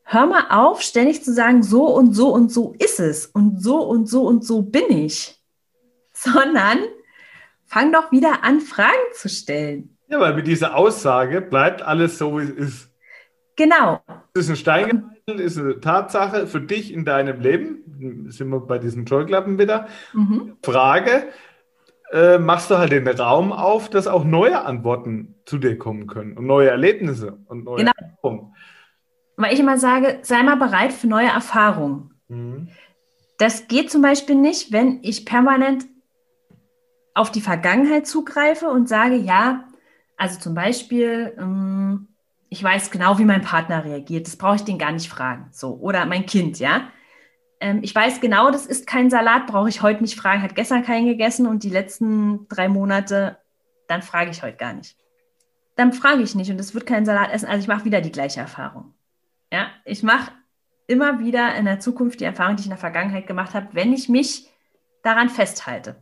hör 0.04 0.28
mal 0.28 0.48
auf, 0.50 0.82
ständig 0.82 1.24
zu 1.24 1.34
sagen, 1.34 1.64
so 1.64 1.88
und 1.88 2.14
so 2.14 2.30
und 2.30 2.52
so 2.52 2.76
ist 2.80 3.00
es 3.00 3.26
und 3.26 3.62
so 3.62 3.82
und 3.82 4.08
so 4.08 4.24
und 4.24 4.46
so 4.46 4.62
bin 4.62 4.90
ich 4.90 5.40
sondern 6.14 6.80
fang 7.66 7.92
doch 7.92 8.12
wieder 8.12 8.44
an, 8.44 8.62
Fragen 8.62 8.94
zu 9.14 9.28
stellen. 9.28 9.98
Ja, 10.08 10.20
weil 10.20 10.36
mit 10.36 10.48
dieser 10.48 10.76
Aussage 10.76 11.42
bleibt 11.42 11.82
alles 11.82 12.18
so, 12.18 12.40
wie 12.40 12.44
es 12.44 12.52
ist. 12.52 12.92
Genau. 13.56 14.02
Das 14.34 14.46
ist 14.46 14.50
ein 14.50 14.56
Stein 14.56 15.16
ist 15.28 15.58
eine 15.58 15.80
Tatsache 15.80 16.46
für 16.46 16.62
dich 16.62 16.94
in 16.94 17.04
deinem 17.04 17.40
Leben. 17.42 18.28
Sind 18.30 18.50
wir 18.50 18.60
bei 18.60 18.78
diesen 18.78 19.08
Scheuklappen 19.08 19.58
wieder. 19.58 19.88
Mhm. 20.14 20.58
Frage, 20.64 21.30
äh, 22.16 22.40
machst 22.40 22.72
du 22.72 22.78
halt 22.78 22.94
den 22.94 23.06
Raum 23.08 23.52
auf, 23.52 23.90
dass 23.90 24.08
auch 24.08 24.24
neue 24.24 24.64
Antworten 24.64 25.36
zu 25.46 25.58
dir 25.58 25.78
kommen 25.78 26.08
können 26.08 26.38
und 26.38 26.46
neue 26.46 26.70
Erlebnisse 26.70 27.38
und 27.48 27.66
neue 27.66 27.80
genau. 27.80 27.92
Erfahrungen. 27.98 28.56
Weil 29.36 29.54
ich 29.54 29.60
immer 29.60 29.78
sage, 29.78 30.20
sei 30.22 30.42
mal 30.42 30.56
bereit 30.56 30.94
für 30.94 31.08
neue 31.08 31.28
Erfahrungen. 31.28 32.14
Mhm. 32.30 32.70
Das 33.38 33.68
geht 33.68 33.92
zum 33.92 34.02
Beispiel 34.02 34.36
nicht, 34.36 34.72
wenn 34.72 35.00
ich 35.04 35.26
permanent 35.26 35.86
auf 37.14 37.32
die 37.32 37.42
Vergangenheit 37.42 38.08
zugreife 38.08 38.70
und 38.70 38.88
sage, 38.88 39.16
ja, 39.16 39.66
also 40.16 40.40
zum 40.40 40.54
Beispiel, 40.54 41.36
ähm, 41.38 42.08
ich 42.48 42.64
weiß 42.64 42.92
genau, 42.92 43.20
wie 43.20 43.26
mein 43.26 43.42
Partner 43.42 43.84
reagiert, 43.84 44.28
das 44.28 44.38
brauche 44.38 44.56
ich 44.56 44.64
den 44.64 44.78
gar 44.78 44.94
nicht 44.94 45.10
fragen. 45.10 45.50
So, 45.52 45.74
oder 45.82 46.06
mein 46.06 46.26
Kind, 46.26 46.60
ja. 46.60 46.88
Ähm, 47.66 47.80
ich 47.82 47.96
weiß 47.96 48.22
genau, 48.22 48.52
das 48.52 48.68
ist 48.68 48.86
kein 48.86 49.10
Salat, 49.10 49.48
brauche 49.48 49.70
ich 49.70 49.82
heute 49.82 50.02
nicht 50.02 50.20
fragen, 50.20 50.44
hat 50.44 50.54
gestern 50.54 50.84
keinen 50.84 51.08
gegessen 51.08 51.48
und 51.48 51.64
die 51.64 51.72
letzten 51.72 52.48
drei 52.48 52.70
Monate, 52.70 53.40
dann 53.88 54.04
frage 54.04 54.30
ich 54.30 54.44
heute 54.44 54.58
gar 54.58 54.74
nicht. 54.74 54.96
Dann 55.76 55.92
frage 55.92 56.22
ich 56.22 56.36
nicht 56.36 56.52
und 56.52 56.60
es 56.60 56.76
wird 56.76 56.86
kein 56.86 57.08
Salat 57.08 57.32
essen, 57.32 57.48
also 57.48 57.60
ich 57.60 57.68
mache 57.68 57.84
wieder 57.84 58.02
die 58.02 58.12
gleiche 58.12 58.40
Erfahrung. 58.40 58.94
Ja, 59.52 59.72
ich 59.84 60.04
mache 60.04 60.32
immer 60.86 61.20
wieder 61.20 61.56
in 61.56 61.66
der 61.66 61.80
Zukunft 61.80 62.20
die 62.20 62.26
Erfahrung, 62.26 62.56
die 62.56 62.62
ich 62.62 62.68
in 62.68 62.72
der 62.72 62.78
Vergangenheit 62.78 63.26
gemacht 63.26 63.56
habe, 63.56 63.70
wenn 63.72 63.94
ich 63.94 64.10
mich 64.10 64.48
daran 65.02 65.30
festhalte. 65.30 65.96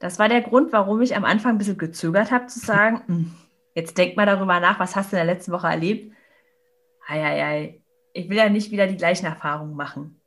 Das 0.00 0.18
war 0.18 0.28
der 0.28 0.40
Grund, 0.40 0.72
warum 0.72 1.02
ich 1.02 1.14
am 1.14 1.24
Anfang 1.24 1.52
ein 1.52 1.58
bisschen 1.58 1.78
gezögert 1.78 2.32
habe, 2.32 2.48
zu 2.48 2.58
sagen, 2.58 3.02
hm, 3.06 3.32
jetzt 3.76 3.96
denk 3.96 4.16
mal 4.16 4.26
darüber 4.26 4.58
nach, 4.58 4.80
was 4.80 4.96
hast 4.96 5.12
du 5.12 5.16
in 5.16 5.24
der 5.24 5.32
letzten 5.32 5.52
Woche 5.52 5.68
erlebt? 5.68 6.12
Eieiei, 7.06 7.80
ich 8.12 8.28
will 8.28 8.38
ja 8.38 8.48
nicht 8.48 8.72
wieder 8.72 8.88
die 8.88 8.96
gleichen 8.96 9.26
Erfahrungen 9.26 9.76
machen. 9.76 10.18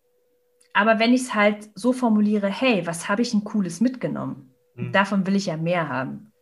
Aber 0.75 0.99
wenn 0.99 1.13
ich 1.13 1.21
es 1.21 1.33
halt 1.33 1.69
so 1.73 1.93
formuliere, 1.93 2.49
hey, 2.49 2.85
was 2.85 3.07
habe 3.07 3.21
ich 3.21 3.33
ein 3.33 3.45
Cooles 3.45 3.79
mitgenommen? 3.79 4.53
Mhm. 4.75 4.91
Davon 4.91 5.25
will 5.25 5.37
ich 5.37 5.45
ja 5.45 5.55
mehr 5.55 5.87
haben. 5.87 6.33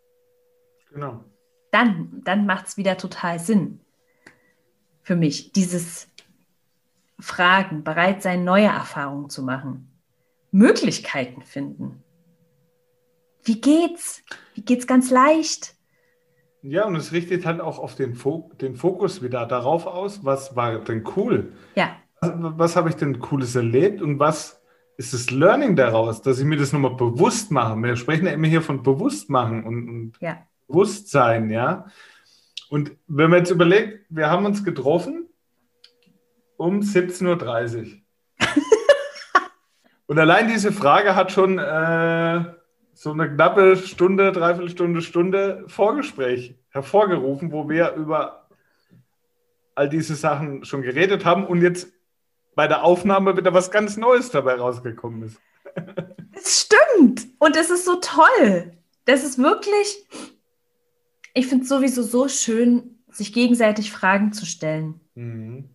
Genau. 0.92 1.24
Dann, 1.70 2.22
dann 2.24 2.48
macht 2.48 2.66
es 2.66 2.76
wieder 2.76 2.98
total 2.98 3.38
Sinn 3.38 3.80
für 5.04 5.16
mich, 5.16 5.52
dieses 5.52 6.08
Fragen, 7.20 7.84
bereit 7.84 8.24
sein, 8.24 8.44
neue 8.44 8.66
Erfahrungen 8.66 9.30
zu 9.30 9.44
machen, 9.44 9.92
Möglichkeiten 10.52 11.44
finden. 11.44 12.04
Wie 13.44 13.62
geht's? 13.62 14.24
Wie 14.56 14.62
geht's 14.62 14.88
ganz 14.88 15.12
leicht? 15.12 15.76
Ja, 16.64 16.86
und 16.86 16.96
es 16.96 17.12
richtet 17.12 17.46
halt 17.46 17.62
auch 17.62 17.78
auf 17.78 17.94
den, 17.94 18.16
Fok 18.16 18.58
den 18.58 18.78
Fokus 18.78 19.22
wieder 19.22 19.46
darauf 19.46 19.86
aus, 19.86 20.26
was 20.26 20.56
war 20.56 20.80
denn 20.80 21.04
cool? 21.16 21.54
Ja. 21.76 21.98
Was, 22.58 22.76
habe 22.76 22.90
ich 22.90 22.96
denn 22.96 23.20
Cooles 23.20 23.56
erlebt 23.56 24.02
und 24.02 24.20
was 24.20 24.62
ist 24.98 25.14
das 25.14 25.32
Learning 25.32 25.76
daraus, 25.76 26.22
dass 26.22 26.40
ich 26.40 26.46
mir 26.46 26.58
das 26.58 26.74
nochmal 26.74 26.96
bewusst 26.96 27.52
mache? 27.52 27.76
Wir 27.78 27.96
sprechen 27.96 28.26
ja 28.26 28.34
immer 28.34 28.48
hier 28.48 28.62
von 28.62 28.84
Bewusstmachen 28.84 29.64
und, 29.64 29.90
und 29.90 30.14
ja. 30.20 30.38
Bewusstsein, 30.68 31.50
ja. 31.50 31.86
Und 32.70 32.92
wenn 33.08 33.30
man 33.30 33.40
jetzt 33.40 33.52
überlegt, 33.52 34.06
wir 34.10 34.30
haben 34.30 34.46
uns 34.46 34.64
getroffen 34.64 35.28
um 36.58 36.80
17.30 36.80 37.86
Uhr. 37.86 37.98
und 40.08 40.20
allein 40.20 40.48
diese 40.48 40.72
Frage 40.72 41.16
hat 41.16 41.32
schon 41.32 41.60
äh, 41.60 42.44
so 42.94 43.12
eine 43.12 43.30
knappe 43.34 43.76
Stunde, 43.78 44.32
Dreiviertelstunde, 44.32 45.02
Stunde 45.02 45.64
Vorgespräch 45.68 46.56
hervorgerufen, 46.70 47.52
wo 47.52 47.70
wir 47.70 47.94
über 47.94 48.48
all 49.76 49.90
diese 49.90 50.16
Sachen 50.16 50.66
schon 50.66 50.82
geredet 50.82 51.26
haben 51.26 51.46
und 51.46 51.62
jetzt 51.62 51.92
bei 52.56 52.68
der 52.68 52.84
Aufnahme 52.84 53.36
wieder 53.38 53.54
was 53.54 53.72
ganz 53.72 53.98
Neues 53.98 54.30
dabei 54.30 54.56
rausgekommen 54.56 55.24
ist. 55.24 55.40
Es 56.32 56.62
stimmt 56.62 57.28
und 57.40 57.56
es 57.56 57.70
ist 57.70 57.86
so 57.86 57.96
toll. 57.96 58.74
Das 59.06 59.24
ist 59.24 59.38
wirklich, 59.38 60.06
ich 61.34 61.48
finde 61.48 61.64
es 61.64 61.70
sowieso 61.70 62.04
so 62.04 62.28
schön, 62.28 63.00
sich 63.10 63.34
gegenseitig 63.34 63.92
Fragen 63.92 64.34
zu 64.34 64.46
stellen. 64.46 65.00
Mhm. 65.16 65.70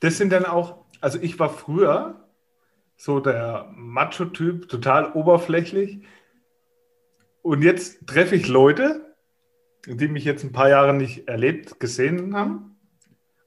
Das 0.00 0.16
sind 0.16 0.30
dann 0.30 0.44
auch, 0.44 0.84
also 1.00 1.18
ich 1.20 1.38
war 1.38 1.50
früher 1.50 2.28
so 2.96 3.20
der 3.20 3.70
Macho-Typ, 3.74 4.68
total 4.68 5.12
oberflächlich. 5.12 6.04
Und 7.42 7.62
jetzt 7.62 8.06
treffe 8.06 8.34
ich 8.34 8.48
Leute, 8.48 9.14
die 9.86 10.08
mich 10.08 10.24
jetzt 10.24 10.44
ein 10.44 10.52
paar 10.52 10.68
Jahre 10.68 10.92
nicht 10.94 11.28
erlebt, 11.28 11.80
gesehen 11.80 12.34
haben. 12.34 12.77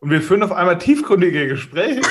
Und 0.01 0.09
wir 0.09 0.21
führen 0.21 0.41
auf 0.41 0.51
einmal 0.51 0.79
tiefgründige 0.79 1.47
Gespräche, 1.47 2.01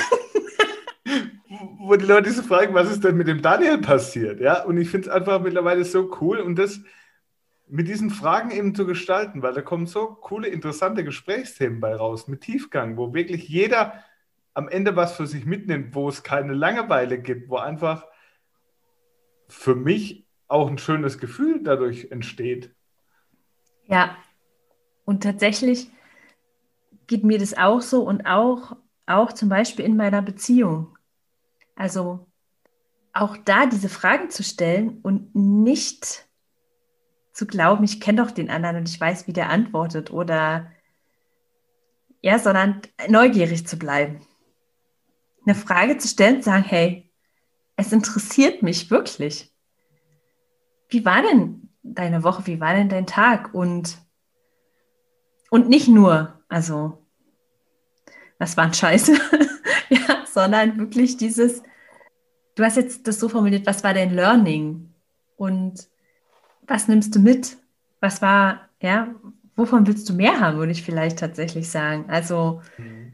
wo 1.81 1.97
die 1.97 2.07
Leute 2.07 2.31
sich 2.31 2.47
fragen, 2.47 2.73
was 2.73 2.89
ist 2.89 3.03
denn 3.03 3.17
mit 3.17 3.27
dem 3.27 3.43
Daniel 3.43 3.79
passiert? 3.79 4.41
Ja, 4.41 4.63
und 4.63 4.79
ich 4.79 4.89
finde 4.89 5.09
es 5.09 5.13
einfach 5.13 5.41
mittlerweile 5.43 5.85
so 5.85 6.09
cool 6.21 6.39
und 6.39 6.57
das 6.57 6.81
mit 7.67 7.89
diesen 7.89 8.11
Fragen 8.11 8.53
eben 8.53 8.77
zu 8.77 8.87
gestalten, 8.87 9.43
weil 9.43 9.55
da 9.55 9.63
kommen 9.63 9.87
so 9.87 10.07
coole, 10.07 10.47
interessante 10.47 11.03
Gesprächsthemen 11.03 11.81
bei 11.81 11.95
raus, 11.95 12.29
mit 12.29 12.43
Tiefgang, 12.43 12.97
wo 12.97 13.13
wirklich 13.13 13.49
jeder 13.49 14.05
am 14.55 14.69
Ende 14.69 14.95
was 14.95 15.17
für 15.17 15.27
sich 15.27 15.45
mitnimmt, 15.45 15.95
wo 15.95 16.09
es 16.09 16.23
keine 16.23 16.53
Langeweile 16.53 17.19
gibt, 17.19 17.49
wo 17.49 17.57
einfach 17.57 18.07
für 19.49 19.75
mich 19.75 20.27
auch 20.47 20.69
ein 20.69 20.79
schönes 20.79 21.19
Gefühl 21.19 21.61
dadurch 21.65 22.13
entsteht. 22.13 22.73
Ja, 23.87 24.17
und 25.05 25.25
tatsächlich 25.25 25.91
geht 27.11 27.25
mir 27.25 27.39
das 27.39 27.53
auch 27.59 27.83
so 27.83 28.03
und 28.03 28.25
auch, 28.25 28.77
auch 29.05 29.33
zum 29.33 29.51
Beispiel 29.51 29.85
in 29.85 29.97
meiner 29.97 30.23
Beziehung. 30.23 30.97
Also 31.77 32.27
auch 33.13 33.37
da 33.37 33.67
diese 33.67 33.89
Fragen 33.89 34.31
zu 34.31 34.43
stellen 34.43 35.01
und 35.03 35.35
nicht 35.35 36.27
zu 37.33 37.47
glauben, 37.47 37.85
ich 37.85 38.01
kenne 38.01 38.23
doch 38.23 38.31
den 38.31 38.49
anderen 38.49 38.77
und 38.77 38.89
ich 38.89 39.01
weiß, 39.01 39.27
wie 39.27 39.33
der 39.33 39.51
antwortet 39.51 40.11
oder 40.11 40.71
ja, 42.23 42.39
sondern 42.39 42.81
neugierig 43.09 43.67
zu 43.67 43.79
bleiben 43.79 44.21
eine 45.45 45.55
Frage 45.55 45.99
zu 45.99 46.09
stellen 46.09 46.37
und 46.37 46.45
sagen, 46.45 46.65
hey, 46.65 47.11
es 47.77 47.93
interessiert 47.93 48.63
mich 48.63 48.91
wirklich. 48.91 49.53
Wie 50.89 51.05
war 51.05 51.23
denn 51.23 51.71
deine 51.83 52.23
Woche? 52.23 52.47
Wie 52.47 52.61
war 52.61 52.75
denn 52.75 52.89
dein 52.89 53.07
Tag? 53.07 53.55
Und, 53.55 53.99
und 55.51 55.69
nicht 55.69 55.89
nur, 55.89 56.41
also, 56.49 57.05
das 58.39 58.57
war 58.57 58.65
ein 58.65 58.75
Scheiße, 58.75 59.15
ja, 59.91 60.25
sondern 60.27 60.79
wirklich 60.79 61.17
dieses, 61.17 61.63
du 62.55 62.65
hast 62.65 62.77
jetzt 62.77 63.07
das 63.07 63.21
so 63.21 63.29
formuliert, 63.29 63.67
was 63.67 63.85
war 63.85 63.93
dein 63.93 64.15
Learning? 64.15 64.93
Und 65.37 65.89
was 66.67 66.89
nimmst 66.89 67.15
du 67.15 67.19
mit? 67.19 67.57
Was 68.01 68.23
war, 68.23 68.69
ja, 68.81 69.15
wovon 69.57 69.87
willst 69.87 70.09
du 70.09 70.15
mehr 70.15 70.41
haben, 70.41 70.59
würde 70.59 70.73
ich 70.73 70.83
vielleicht 70.83 71.19
tatsächlich 71.19 71.69
sagen. 71.69 72.07
Also, 72.09 72.63
mhm. 72.79 73.13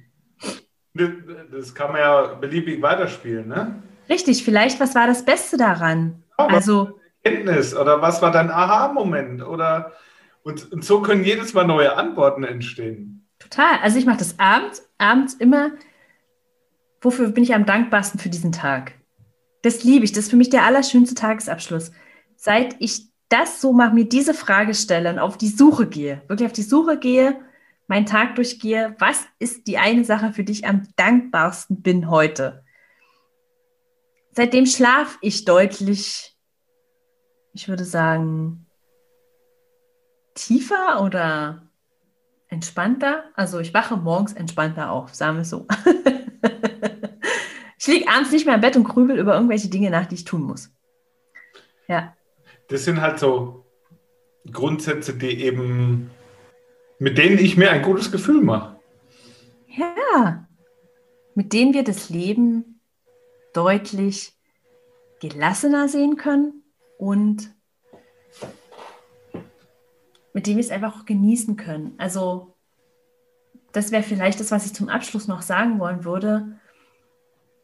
Das 1.52 1.74
kann 1.74 1.92
man 1.92 2.00
ja 2.00 2.34
beliebig 2.34 2.80
weiterspielen, 2.80 3.48
ne? 3.48 3.82
Richtig, 4.08 4.44
vielleicht, 4.44 4.80
was 4.80 4.94
war 4.94 5.06
das 5.06 5.24
Beste 5.24 5.56
daran? 5.56 6.22
Ja, 6.38 6.46
also 6.46 6.98
Erkenntnis 7.22 7.76
oder 7.76 8.00
was 8.00 8.22
war 8.22 8.30
dein 8.30 8.50
Aha-Moment? 8.50 9.42
Oder 9.42 9.92
und, 10.46 10.72
und 10.72 10.84
so 10.84 11.02
können 11.02 11.24
jedes 11.24 11.54
Mal 11.54 11.66
neue 11.66 11.96
Antworten 11.96 12.44
entstehen. 12.44 13.26
Total. 13.40 13.80
Also 13.82 13.98
ich 13.98 14.06
mache 14.06 14.18
das 14.18 14.38
abends, 14.38 14.88
abends 14.96 15.34
immer. 15.34 15.72
Wofür 17.00 17.30
bin 17.30 17.42
ich 17.42 17.52
am 17.52 17.66
dankbarsten 17.66 18.20
für 18.20 18.28
diesen 18.28 18.52
Tag? 18.52 18.92
Das 19.62 19.82
liebe 19.82 20.04
ich. 20.04 20.12
Das 20.12 20.24
ist 20.24 20.30
für 20.30 20.36
mich 20.36 20.48
der 20.48 20.62
allerschönste 20.62 21.16
Tagesabschluss. 21.16 21.90
Seit 22.36 22.76
ich 22.78 23.08
das 23.28 23.60
so 23.60 23.72
mache, 23.72 23.92
mir 23.92 24.04
diese 24.04 24.34
Frage 24.34 24.74
stelle 24.74 25.10
und 25.10 25.18
auf 25.18 25.36
die 25.36 25.48
Suche 25.48 25.88
gehe, 25.88 26.22
wirklich 26.28 26.46
auf 26.46 26.52
die 26.52 26.62
Suche 26.62 26.96
gehe, 26.96 27.40
meinen 27.88 28.06
Tag 28.06 28.36
durchgehe, 28.36 28.94
was 29.00 29.24
ist 29.40 29.66
die 29.66 29.78
eine 29.78 30.04
Sache, 30.04 30.32
für 30.32 30.44
die 30.44 30.52
ich 30.52 30.66
am 30.66 30.86
dankbarsten 30.94 31.82
bin 31.82 32.08
heute? 32.08 32.64
Seitdem 34.30 34.66
schlafe 34.66 35.18
ich 35.22 35.44
deutlich, 35.44 36.36
ich 37.52 37.68
würde 37.68 37.84
sagen, 37.84 38.65
tiefer 40.36 41.02
oder 41.02 41.62
entspannter. 42.48 43.24
Also 43.34 43.58
ich 43.58 43.74
wache 43.74 43.96
morgens 43.96 44.32
entspannter 44.32 44.92
auf, 44.92 45.14
sagen 45.14 45.36
wir 45.36 45.42
es 45.42 45.50
so. 45.50 45.66
ich 47.78 47.86
liege 47.88 48.08
abends 48.08 48.30
nicht 48.30 48.46
mehr 48.46 48.54
im 48.54 48.60
Bett 48.60 48.76
und 48.76 48.84
grübel 48.84 49.18
über 49.18 49.34
irgendwelche 49.34 49.68
Dinge 49.68 49.90
nach, 49.90 50.06
die 50.06 50.14
ich 50.14 50.24
tun 50.24 50.42
muss. 50.42 50.70
Ja. 51.88 52.14
Das 52.68 52.84
sind 52.84 53.00
halt 53.00 53.18
so 53.18 53.64
Grundsätze, 54.52 55.14
die 55.14 55.42
eben 55.42 56.10
mit 56.98 57.18
denen 57.18 57.38
ich 57.38 57.56
mir 57.56 57.70
ein 57.70 57.82
gutes 57.82 58.10
Gefühl 58.10 58.42
mache. 58.42 58.78
Ja, 59.68 60.46
mit 61.34 61.52
denen 61.52 61.74
wir 61.74 61.84
das 61.84 62.08
Leben 62.08 62.80
deutlich 63.52 64.32
gelassener 65.20 65.88
sehen 65.88 66.16
können 66.16 66.62
und 66.98 67.50
mit 70.36 70.46
dem 70.46 70.58
wir 70.58 70.64
es 70.64 70.70
einfach 70.70 71.00
auch 71.00 71.06
genießen 71.06 71.56
können. 71.56 71.94
Also 71.96 72.54
das 73.72 73.90
wäre 73.90 74.02
vielleicht 74.02 74.38
das, 74.38 74.50
was 74.50 74.66
ich 74.66 74.74
zum 74.74 74.90
Abschluss 74.90 75.28
noch 75.28 75.40
sagen 75.40 75.78
wollen 75.78 76.04
würde, 76.04 76.58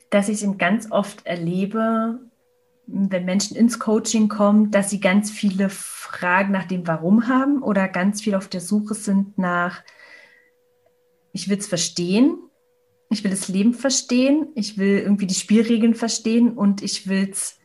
dass 0.08 0.30
ich 0.30 0.42
es 0.42 0.56
ganz 0.56 0.90
oft 0.90 1.26
erlebe, 1.26 2.18
wenn 2.86 3.26
Menschen 3.26 3.58
ins 3.58 3.78
Coaching 3.78 4.30
kommen, 4.30 4.70
dass 4.70 4.88
sie 4.88 5.00
ganz 5.00 5.30
viele 5.30 5.68
Fragen 5.68 6.50
nach 6.50 6.64
dem 6.64 6.86
Warum 6.86 7.28
haben 7.28 7.62
oder 7.62 7.88
ganz 7.88 8.22
viel 8.22 8.34
auf 8.34 8.48
der 8.48 8.62
Suche 8.62 8.94
sind 8.94 9.36
nach, 9.36 9.82
ich 11.34 11.50
will 11.50 11.58
es 11.58 11.66
verstehen, 11.66 12.38
ich 13.10 13.22
will 13.22 13.32
das 13.32 13.48
Leben 13.48 13.74
verstehen, 13.74 14.48
ich 14.54 14.78
will 14.78 14.98
irgendwie 14.98 15.26
die 15.26 15.34
Spielregeln 15.34 15.94
verstehen 15.94 16.56
und 16.56 16.82
ich 16.82 17.06
will 17.06 17.28
es 17.30 17.58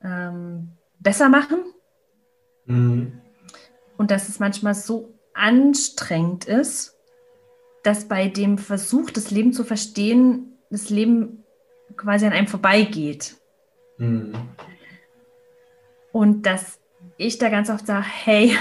ähm, 0.00 0.74
besser 1.00 1.28
machen. 1.28 1.58
Mhm. 2.66 3.20
Und 3.98 4.10
dass 4.10 4.30
es 4.30 4.38
manchmal 4.38 4.74
so 4.74 5.12
anstrengend 5.34 6.46
ist, 6.46 6.96
dass 7.82 8.08
bei 8.08 8.28
dem 8.28 8.56
Versuch, 8.56 9.10
das 9.10 9.30
Leben 9.30 9.52
zu 9.52 9.64
verstehen, 9.64 10.58
das 10.70 10.88
Leben 10.88 11.44
quasi 11.96 12.26
an 12.26 12.32
einem 12.32 12.46
vorbeigeht. 12.46 13.36
Mhm. 13.98 14.34
Und 16.12 16.46
dass 16.46 16.78
ich 17.16 17.38
da 17.38 17.50
ganz 17.50 17.70
oft 17.70 17.86
sage, 17.86 18.06
hey, 18.06 18.56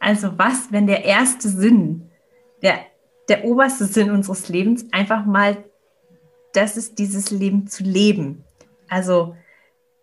also 0.00 0.38
was, 0.38 0.72
wenn 0.72 0.86
der 0.86 1.04
erste 1.04 1.48
Sinn, 1.48 2.10
der, 2.62 2.78
der 3.28 3.44
oberste 3.44 3.84
Sinn 3.84 4.10
unseres 4.10 4.48
Lebens 4.48 4.86
einfach 4.92 5.24
mal, 5.24 5.64
das 6.52 6.76
ist 6.76 6.98
dieses 6.98 7.30
Leben 7.30 7.66
zu 7.66 7.84
leben. 7.84 8.44
Also 8.88 9.36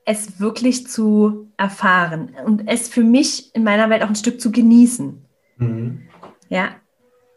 es 0.06 0.40
wirklich 0.40 0.88
zu 0.88 1.52
erfahren 1.58 2.36
und 2.46 2.68
es 2.68 2.88
für 2.88 3.04
mich 3.04 3.54
in 3.56 3.64
meiner 3.64 3.90
Welt 3.90 4.04
auch 4.04 4.10
ein 4.10 4.16
Stück 4.16 4.40
zu 4.40 4.52
genießen. 4.52 5.26
Mhm. 5.58 6.04
Ja, 6.50 6.76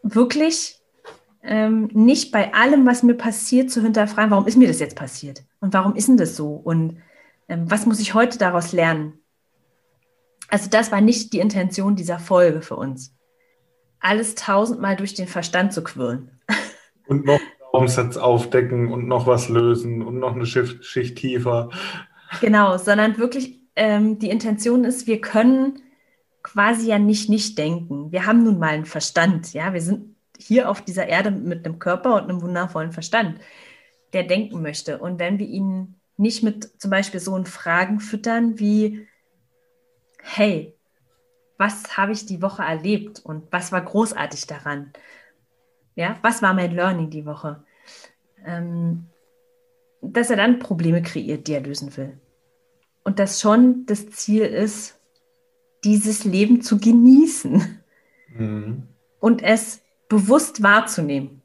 wirklich 0.03 0.79
ähm, 1.41 1.89
nicht 1.93 2.31
bei 2.31 2.53
allem, 2.53 2.85
was 2.85 3.01
mir 3.01 3.15
passiert, 3.15 3.71
zu 3.71 3.81
hinterfragen, 3.81 4.31
warum 4.31 4.45
ist 4.45 4.57
mir 4.57 4.67
das 4.67 4.79
jetzt 4.79 4.95
passiert 4.95 5.43
und 5.61 5.73
warum 5.73 5.95
ist 5.95 6.07
denn 6.07 6.17
das 6.17 6.35
so 6.35 6.53
und 6.53 6.97
ähm, 7.47 7.69
was 7.69 7.85
muss 7.85 7.99
ich 7.99 8.13
heute 8.13 8.37
daraus 8.37 8.71
lernen? 8.71 9.13
Also 10.49 10.69
das 10.69 10.91
war 10.91 11.01
nicht 11.01 11.33
die 11.33 11.39
Intention 11.39 11.95
dieser 11.95 12.19
Folge 12.19 12.61
für 12.61 12.75
uns. 12.75 13.15
Alles 13.99 14.35
tausendmal 14.35 14.95
durch 14.95 15.13
den 15.13 15.27
Verstand 15.27 15.73
zu 15.73 15.83
quirlen. 15.83 16.31
Und 17.07 17.25
noch 17.25 17.39
einen 17.39 17.69
Glaubenssatz 17.71 18.17
aufdecken 18.17 18.91
und 18.91 19.07
noch 19.07 19.27
was 19.27 19.49
lösen 19.49 20.01
und 20.01 20.19
noch 20.19 20.35
eine 20.35 20.45
Schicht, 20.45 20.85
Schicht 20.85 21.17
tiefer. 21.17 21.69
Genau, 22.41 22.77
sondern 22.77 23.17
wirklich 23.17 23.59
ähm, 23.75 24.19
die 24.19 24.29
Intention 24.29 24.83
ist, 24.83 25.07
wir 25.07 25.21
können 25.21 25.81
quasi 26.43 26.89
ja 26.89 26.99
nicht 26.99 27.29
nicht 27.29 27.57
denken. 27.57 28.11
Wir 28.11 28.25
haben 28.25 28.43
nun 28.43 28.59
mal 28.59 28.69
einen 28.69 28.85
Verstand, 28.85 29.53
ja, 29.53 29.73
wir 29.73 29.81
sind 29.81 30.15
hier 30.37 30.69
auf 30.69 30.81
dieser 30.81 31.07
Erde 31.07 31.31
mit 31.31 31.65
einem 31.65 31.79
Körper 31.79 32.15
und 32.15 32.29
einem 32.29 32.41
wundervollen 32.41 32.91
Verstand, 32.91 33.39
der 34.13 34.23
denken 34.23 34.61
möchte. 34.61 34.99
Und 34.99 35.19
wenn 35.19 35.37
wir 35.37 35.47
ihn 35.47 35.95
nicht 36.17 36.43
mit 36.43 36.81
zum 36.81 36.91
Beispiel 36.91 37.19
so 37.19 37.41
Fragen 37.45 37.99
füttern 37.99 38.59
wie, 38.59 39.07
hey, 40.21 40.75
was 41.57 41.97
habe 41.97 42.13
ich 42.13 42.25
die 42.25 42.41
Woche 42.41 42.63
erlebt 42.63 43.19
und 43.19 43.51
was 43.51 43.71
war 43.71 43.81
großartig 43.81 44.47
daran? 44.47 44.93
Ja, 45.95 46.17
was 46.21 46.41
war 46.41 46.53
mein 46.53 46.73
Learning 46.73 47.09
die 47.09 47.25
Woche? 47.25 47.63
Ähm, 48.45 49.08
dass 50.01 50.29
er 50.29 50.37
dann 50.37 50.59
Probleme 50.59 51.01
kreiert, 51.01 51.47
die 51.47 51.53
er 51.53 51.61
lösen 51.61 51.95
will. 51.97 52.17
Und 53.03 53.19
dass 53.19 53.41
schon 53.41 53.85
das 53.85 54.09
Ziel 54.09 54.43
ist, 54.43 54.99
dieses 55.83 56.25
Leben 56.25 56.61
zu 56.61 56.79
genießen 56.79 57.79
mhm. 58.35 58.83
und 59.19 59.41
es 59.41 59.81
bewusst 60.09 60.61
wahrzunehmen. 60.61 61.41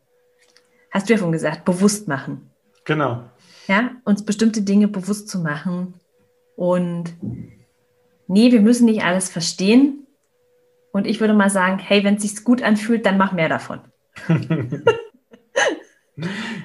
Hast 0.90 1.08
du 1.08 1.14
ja 1.14 1.18
schon 1.18 1.32
gesagt, 1.32 1.64
bewusst 1.64 2.08
machen. 2.08 2.50
Genau. 2.84 3.24
Ja, 3.66 3.92
uns 4.04 4.24
bestimmte 4.24 4.62
Dinge 4.62 4.88
bewusst 4.88 5.28
zu 5.28 5.38
machen 5.38 5.94
und 6.56 7.14
nee, 8.26 8.52
wir 8.52 8.60
müssen 8.60 8.86
nicht 8.86 9.02
alles 9.02 9.30
verstehen, 9.30 10.04
Und 10.94 11.08
ich 11.08 11.18
würde 11.18 11.34
mal 11.34 11.50
sagen, 11.50 11.80
hey, 11.80 12.04
wenn 12.04 12.14
es 12.14 12.22
sich 12.22 12.44
gut 12.44 12.62
anfühlt, 12.62 13.04
dann 13.04 13.18
mach 13.18 13.32
mehr 13.32 13.48
davon. 13.48 13.80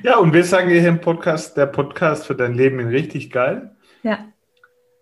ja, 0.03 0.17
und 0.17 0.33
wir 0.33 0.43
sagen 0.43 0.69
hier 0.69 0.87
im 0.87 1.01
Podcast, 1.01 1.57
der 1.57 1.65
Podcast 1.65 2.25
für 2.25 2.35
dein 2.35 2.53
Leben 2.53 2.79
richtig 2.87 3.31
geil. 3.31 3.75
Ja. 4.03 4.27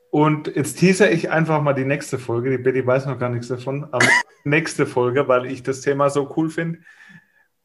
Und 0.09 0.47
jetzt 0.55 0.79
teaser 0.79 1.11
ich 1.11 1.29
einfach 1.29 1.61
mal 1.61 1.73
die 1.73 1.85
nächste 1.85 2.17
Folge. 2.17 2.49
Die 2.49 2.57
Betty 2.57 2.85
weiß 2.85 3.05
noch 3.05 3.19
gar 3.19 3.29
nichts 3.29 3.49
davon, 3.49 3.83
aber 3.91 4.07
nächste 4.43 4.85
Folge, 4.85 5.27
weil 5.27 5.45
ich 5.45 5.63
das 5.63 5.81
Thema 5.81 6.09
so 6.09 6.33
cool 6.37 6.49
finde. 6.49 6.79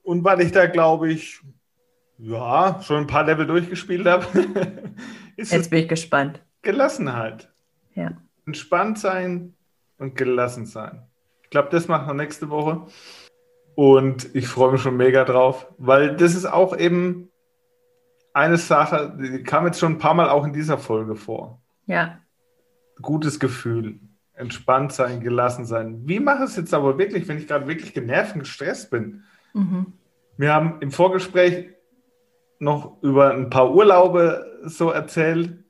Und 0.03 0.25
weil 0.25 0.40
ich 0.40 0.51
da, 0.51 0.66
glaube 0.66 1.11
ich, 1.11 1.40
ja, 2.18 2.81
schon 2.83 2.99
ein 2.99 3.07
paar 3.07 3.25
Level 3.25 3.47
durchgespielt 3.47 4.07
habe. 4.07 4.27
jetzt 5.37 5.71
bin 5.71 5.81
ich 5.81 5.88
gespannt. 5.88 6.42
Gelassenheit. 6.62 7.53
Ja. 7.95 8.12
Entspannt 8.47 8.99
sein 8.99 9.55
und 9.99 10.16
gelassen 10.16 10.66
sein. 10.66 11.03
Ich 11.42 11.51
glaube, 11.51 11.68
das 11.71 11.88
machen 11.88 12.07
wir 12.07 12.14
nächste 12.14 12.51
Woche. 12.51 12.87
Und 13.75 14.35
ich 14.35 14.49
freue 14.49 14.73
mich 14.73 14.83
schon 14.83 14.97
mega 14.97 15.25
drauf, 15.25 15.67
weil 15.79 16.17
das 16.17 16.35
ist 16.35 16.47
auch 16.47 16.77
eben 16.77 17.31
eine 18.35 18.57
Sache, 18.57 19.17
die 19.21 19.43
kam 19.43 19.67
jetzt 19.67 19.79
schon 19.79 19.93
ein 19.93 19.99
paar 19.99 20.15
Mal 20.15 20.29
auch 20.29 20.45
in 20.45 20.53
dieser 20.53 20.79
Folge 20.79 21.17
vor. 21.17 21.61
Ja. 21.87 22.19
Gutes 23.01 23.41
Gefühl, 23.41 23.99
entspannt 24.35 24.93
sein, 24.93 25.21
gelassen 25.21 25.65
sein. 25.65 26.03
Wie 26.05 26.21
mache 26.21 26.45
ich 26.45 26.51
es 26.51 26.57
jetzt 26.57 26.75
aber 26.75 26.99
wirklich, 26.99 27.29
wenn 27.29 27.39
ich 27.39 27.47
gerade 27.47 27.67
wirklich 27.67 27.95
genervt 27.95 28.35
und 28.35 28.41
gestresst 28.41 28.91
bin? 28.91 29.25
Mhm. 29.55 29.95
Wir 30.37 30.55
haben 30.55 30.77
im 30.81 30.91
Vorgespräch 30.91 31.71
noch 32.59 33.03
über 33.03 33.33
ein 33.33 33.51
paar 33.51 33.75
Urlaube 33.75 34.47
so 34.65 34.91
erzählt 34.91 35.63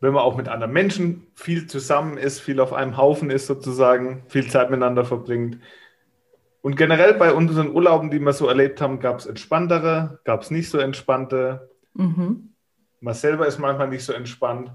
wenn 0.00 0.12
man 0.12 0.22
auch 0.22 0.36
mit 0.36 0.48
anderen 0.48 0.72
Menschen 0.72 1.26
viel 1.34 1.66
zusammen 1.66 2.18
ist, 2.18 2.40
viel 2.40 2.60
auf 2.60 2.72
einem 2.72 2.96
Haufen 2.96 3.30
ist 3.30 3.46
sozusagen, 3.46 4.22
viel 4.28 4.48
Zeit 4.48 4.70
miteinander 4.70 5.04
verbringt. 5.04 5.58
Und 6.66 6.74
generell 6.74 7.14
bei 7.14 7.32
unseren 7.32 7.70
Urlauben, 7.72 8.10
die 8.10 8.18
wir 8.18 8.32
so 8.32 8.48
erlebt 8.48 8.80
haben, 8.80 8.98
gab 8.98 9.20
es 9.20 9.26
entspanntere, 9.26 10.18
gab 10.24 10.42
es 10.42 10.50
nicht 10.50 10.68
so 10.68 10.78
entspannte. 10.78 11.70
Mhm. 11.94 12.54
Man 12.98 13.14
selber 13.14 13.46
ist 13.46 13.60
manchmal 13.60 13.86
nicht 13.86 14.04
so 14.04 14.12
entspannt. 14.12 14.72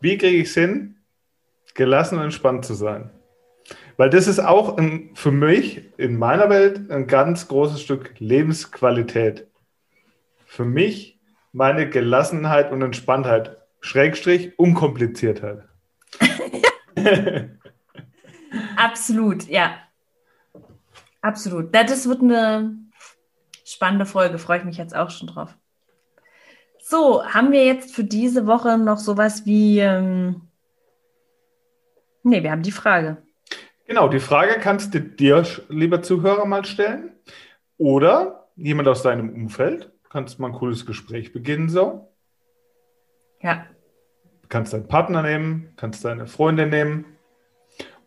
Wie 0.00 0.18
kriege 0.18 0.36
ich 0.36 0.48
es 0.48 0.54
hin, 0.54 0.96
gelassen 1.72 2.18
und 2.18 2.24
entspannt 2.24 2.66
zu 2.66 2.74
sein? 2.74 3.08
Weil 3.96 4.10
das 4.10 4.26
ist 4.26 4.38
auch 4.38 4.76
ein, 4.76 5.12
für 5.14 5.30
mich 5.30 5.88
in 5.96 6.18
meiner 6.18 6.50
Welt 6.50 6.90
ein 6.90 7.06
ganz 7.06 7.48
großes 7.48 7.80
Stück 7.80 8.16
Lebensqualität. 8.18 9.46
Für 10.44 10.66
mich 10.66 11.18
meine 11.52 11.88
Gelassenheit 11.88 12.70
und 12.70 12.82
Entspanntheit 12.82 13.56
Schrägstrich 13.80 14.58
Unkompliziertheit. 14.58 15.64
Absolut, 18.76 19.48
ja. 19.48 19.78
Absolut. 21.22 21.74
Das 21.74 22.08
wird 22.08 22.22
eine 22.22 22.76
spannende 23.64 24.06
Folge, 24.06 24.38
freue 24.38 24.58
ich 24.58 24.64
mich 24.64 24.78
jetzt 24.78 24.96
auch 24.96 25.10
schon 25.10 25.28
drauf. 25.28 25.56
So, 26.82 27.24
haben 27.24 27.52
wir 27.52 27.64
jetzt 27.64 27.94
für 27.94 28.04
diese 28.04 28.46
Woche 28.46 28.78
noch 28.78 28.98
sowas 28.98 29.46
wie. 29.46 29.78
Ähm 29.78 30.42
ne, 32.22 32.42
wir 32.42 32.50
haben 32.50 32.62
die 32.62 32.72
Frage. 32.72 33.18
Genau, 33.86 34.08
die 34.08 34.20
Frage 34.20 34.58
kannst 34.60 34.94
du 34.94 35.00
dir, 35.00 35.44
lieber 35.68 36.02
Zuhörer, 36.02 36.46
mal 36.46 36.64
stellen. 36.64 37.12
Oder 37.76 38.48
jemand 38.56 38.88
aus 38.88 39.02
deinem 39.02 39.30
Umfeld. 39.30 39.90
Kannst 40.08 40.38
mal 40.38 40.48
ein 40.48 40.54
cooles 40.54 40.86
Gespräch 40.86 41.32
beginnen 41.32 41.68
so. 41.68 42.12
Ja. 43.40 43.66
Kannst 44.48 44.72
deinen 44.72 44.88
Partner 44.88 45.22
nehmen, 45.22 45.72
kannst 45.76 46.04
deine 46.04 46.26
Freundin 46.26 46.70
nehmen. 46.70 47.04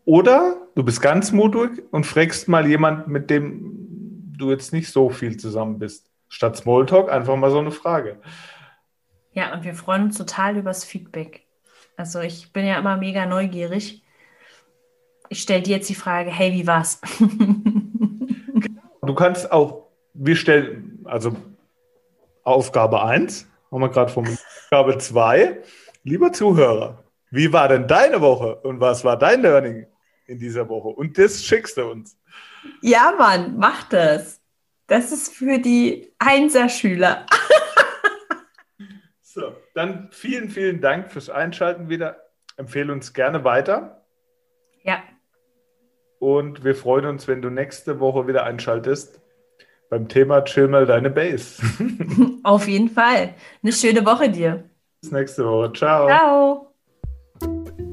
Oder 0.06 0.62
du 0.75 0.83
bist 0.83 1.01
ganz 1.01 1.31
mutig 1.31 1.83
und 1.91 2.05
fragst 2.05 2.47
mal 2.47 2.67
jemand, 2.67 3.07
mit 3.07 3.29
dem 3.29 4.33
du 4.38 4.51
jetzt 4.51 4.73
nicht 4.73 4.91
so 4.91 5.09
viel 5.09 5.38
zusammen 5.38 5.79
bist. 5.79 6.09
Statt 6.29 6.57
Smalltalk 6.57 7.12
einfach 7.12 7.36
mal 7.36 7.51
so 7.51 7.59
eine 7.59 7.71
Frage. 7.71 8.17
Ja, 9.33 9.53
und 9.53 9.63
wir 9.63 9.75
freuen 9.75 10.03
uns 10.03 10.17
total 10.17 10.57
übers 10.57 10.83
Feedback. 10.83 11.45
Also 11.95 12.21
ich 12.21 12.51
bin 12.53 12.65
ja 12.65 12.79
immer 12.79 12.97
mega 12.97 13.25
neugierig. 13.25 14.03
Ich 15.29 15.41
stelle 15.41 15.62
dir 15.62 15.77
jetzt 15.77 15.89
die 15.89 15.95
Frage, 15.95 16.31
hey, 16.31 16.53
wie 16.53 16.67
war's? 16.67 17.01
du 19.01 19.15
kannst 19.15 19.51
auch, 19.51 19.88
wir 20.13 20.36
stellen, 20.36 20.99
also 21.05 21.36
Aufgabe 22.43 23.03
1, 23.03 23.47
haben 23.71 23.81
wir 23.81 23.89
gerade 23.89 24.12
vom 24.12 24.25
Aufgabe 24.25 24.97
2. 24.97 25.62
Lieber 26.03 26.33
Zuhörer, 26.33 27.03
wie 27.31 27.53
war 27.53 27.67
denn 27.67 27.88
deine 27.88 28.21
Woche 28.21 28.55
und 28.57 28.79
was 28.79 29.03
war 29.03 29.17
dein 29.17 29.41
Learning 29.41 29.88
in 30.25 30.39
dieser 30.39 30.69
Woche? 30.69 30.89
Und 30.89 31.17
das 31.17 31.43
schickst 31.43 31.77
du 31.77 31.89
uns. 31.89 32.17
Ja, 32.81 33.13
Mann, 33.17 33.57
mach 33.57 33.83
das. 33.89 34.41
Das 34.88 35.12
ist 35.12 35.33
für 35.33 35.59
die 35.59 36.13
Einser-Schüler. 36.19 37.25
so, 39.21 39.55
dann 39.73 40.09
vielen, 40.12 40.49
vielen 40.49 40.81
Dank 40.81 41.12
fürs 41.12 41.29
Einschalten 41.29 41.89
wieder. 41.89 42.17
Empfehle 42.57 42.91
uns 42.91 43.13
gerne 43.13 43.43
weiter. 43.43 44.05
Ja. 44.83 45.01
Und 46.19 46.63
wir 46.63 46.75
freuen 46.75 47.05
uns, 47.05 47.27
wenn 47.27 47.41
du 47.41 47.49
nächste 47.49 47.99
Woche 47.99 48.27
wieder 48.27 48.43
einschaltest 48.43 49.19
beim 49.89 50.07
Thema 50.07 50.43
Chill 50.43 50.67
mal 50.67 50.86
deine 50.86 51.09
Base. 51.09 51.62
Auf 52.43 52.67
jeden 52.67 52.89
Fall. 52.89 53.36
Eine 53.62 53.73
schöne 53.73 54.05
Woche 54.05 54.29
dir. 54.29 54.63
Bis 55.01 55.12
nächste 55.12 55.45
Woche. 55.45 55.71
Ciao. 55.73 56.07
Ciao. 56.07 56.62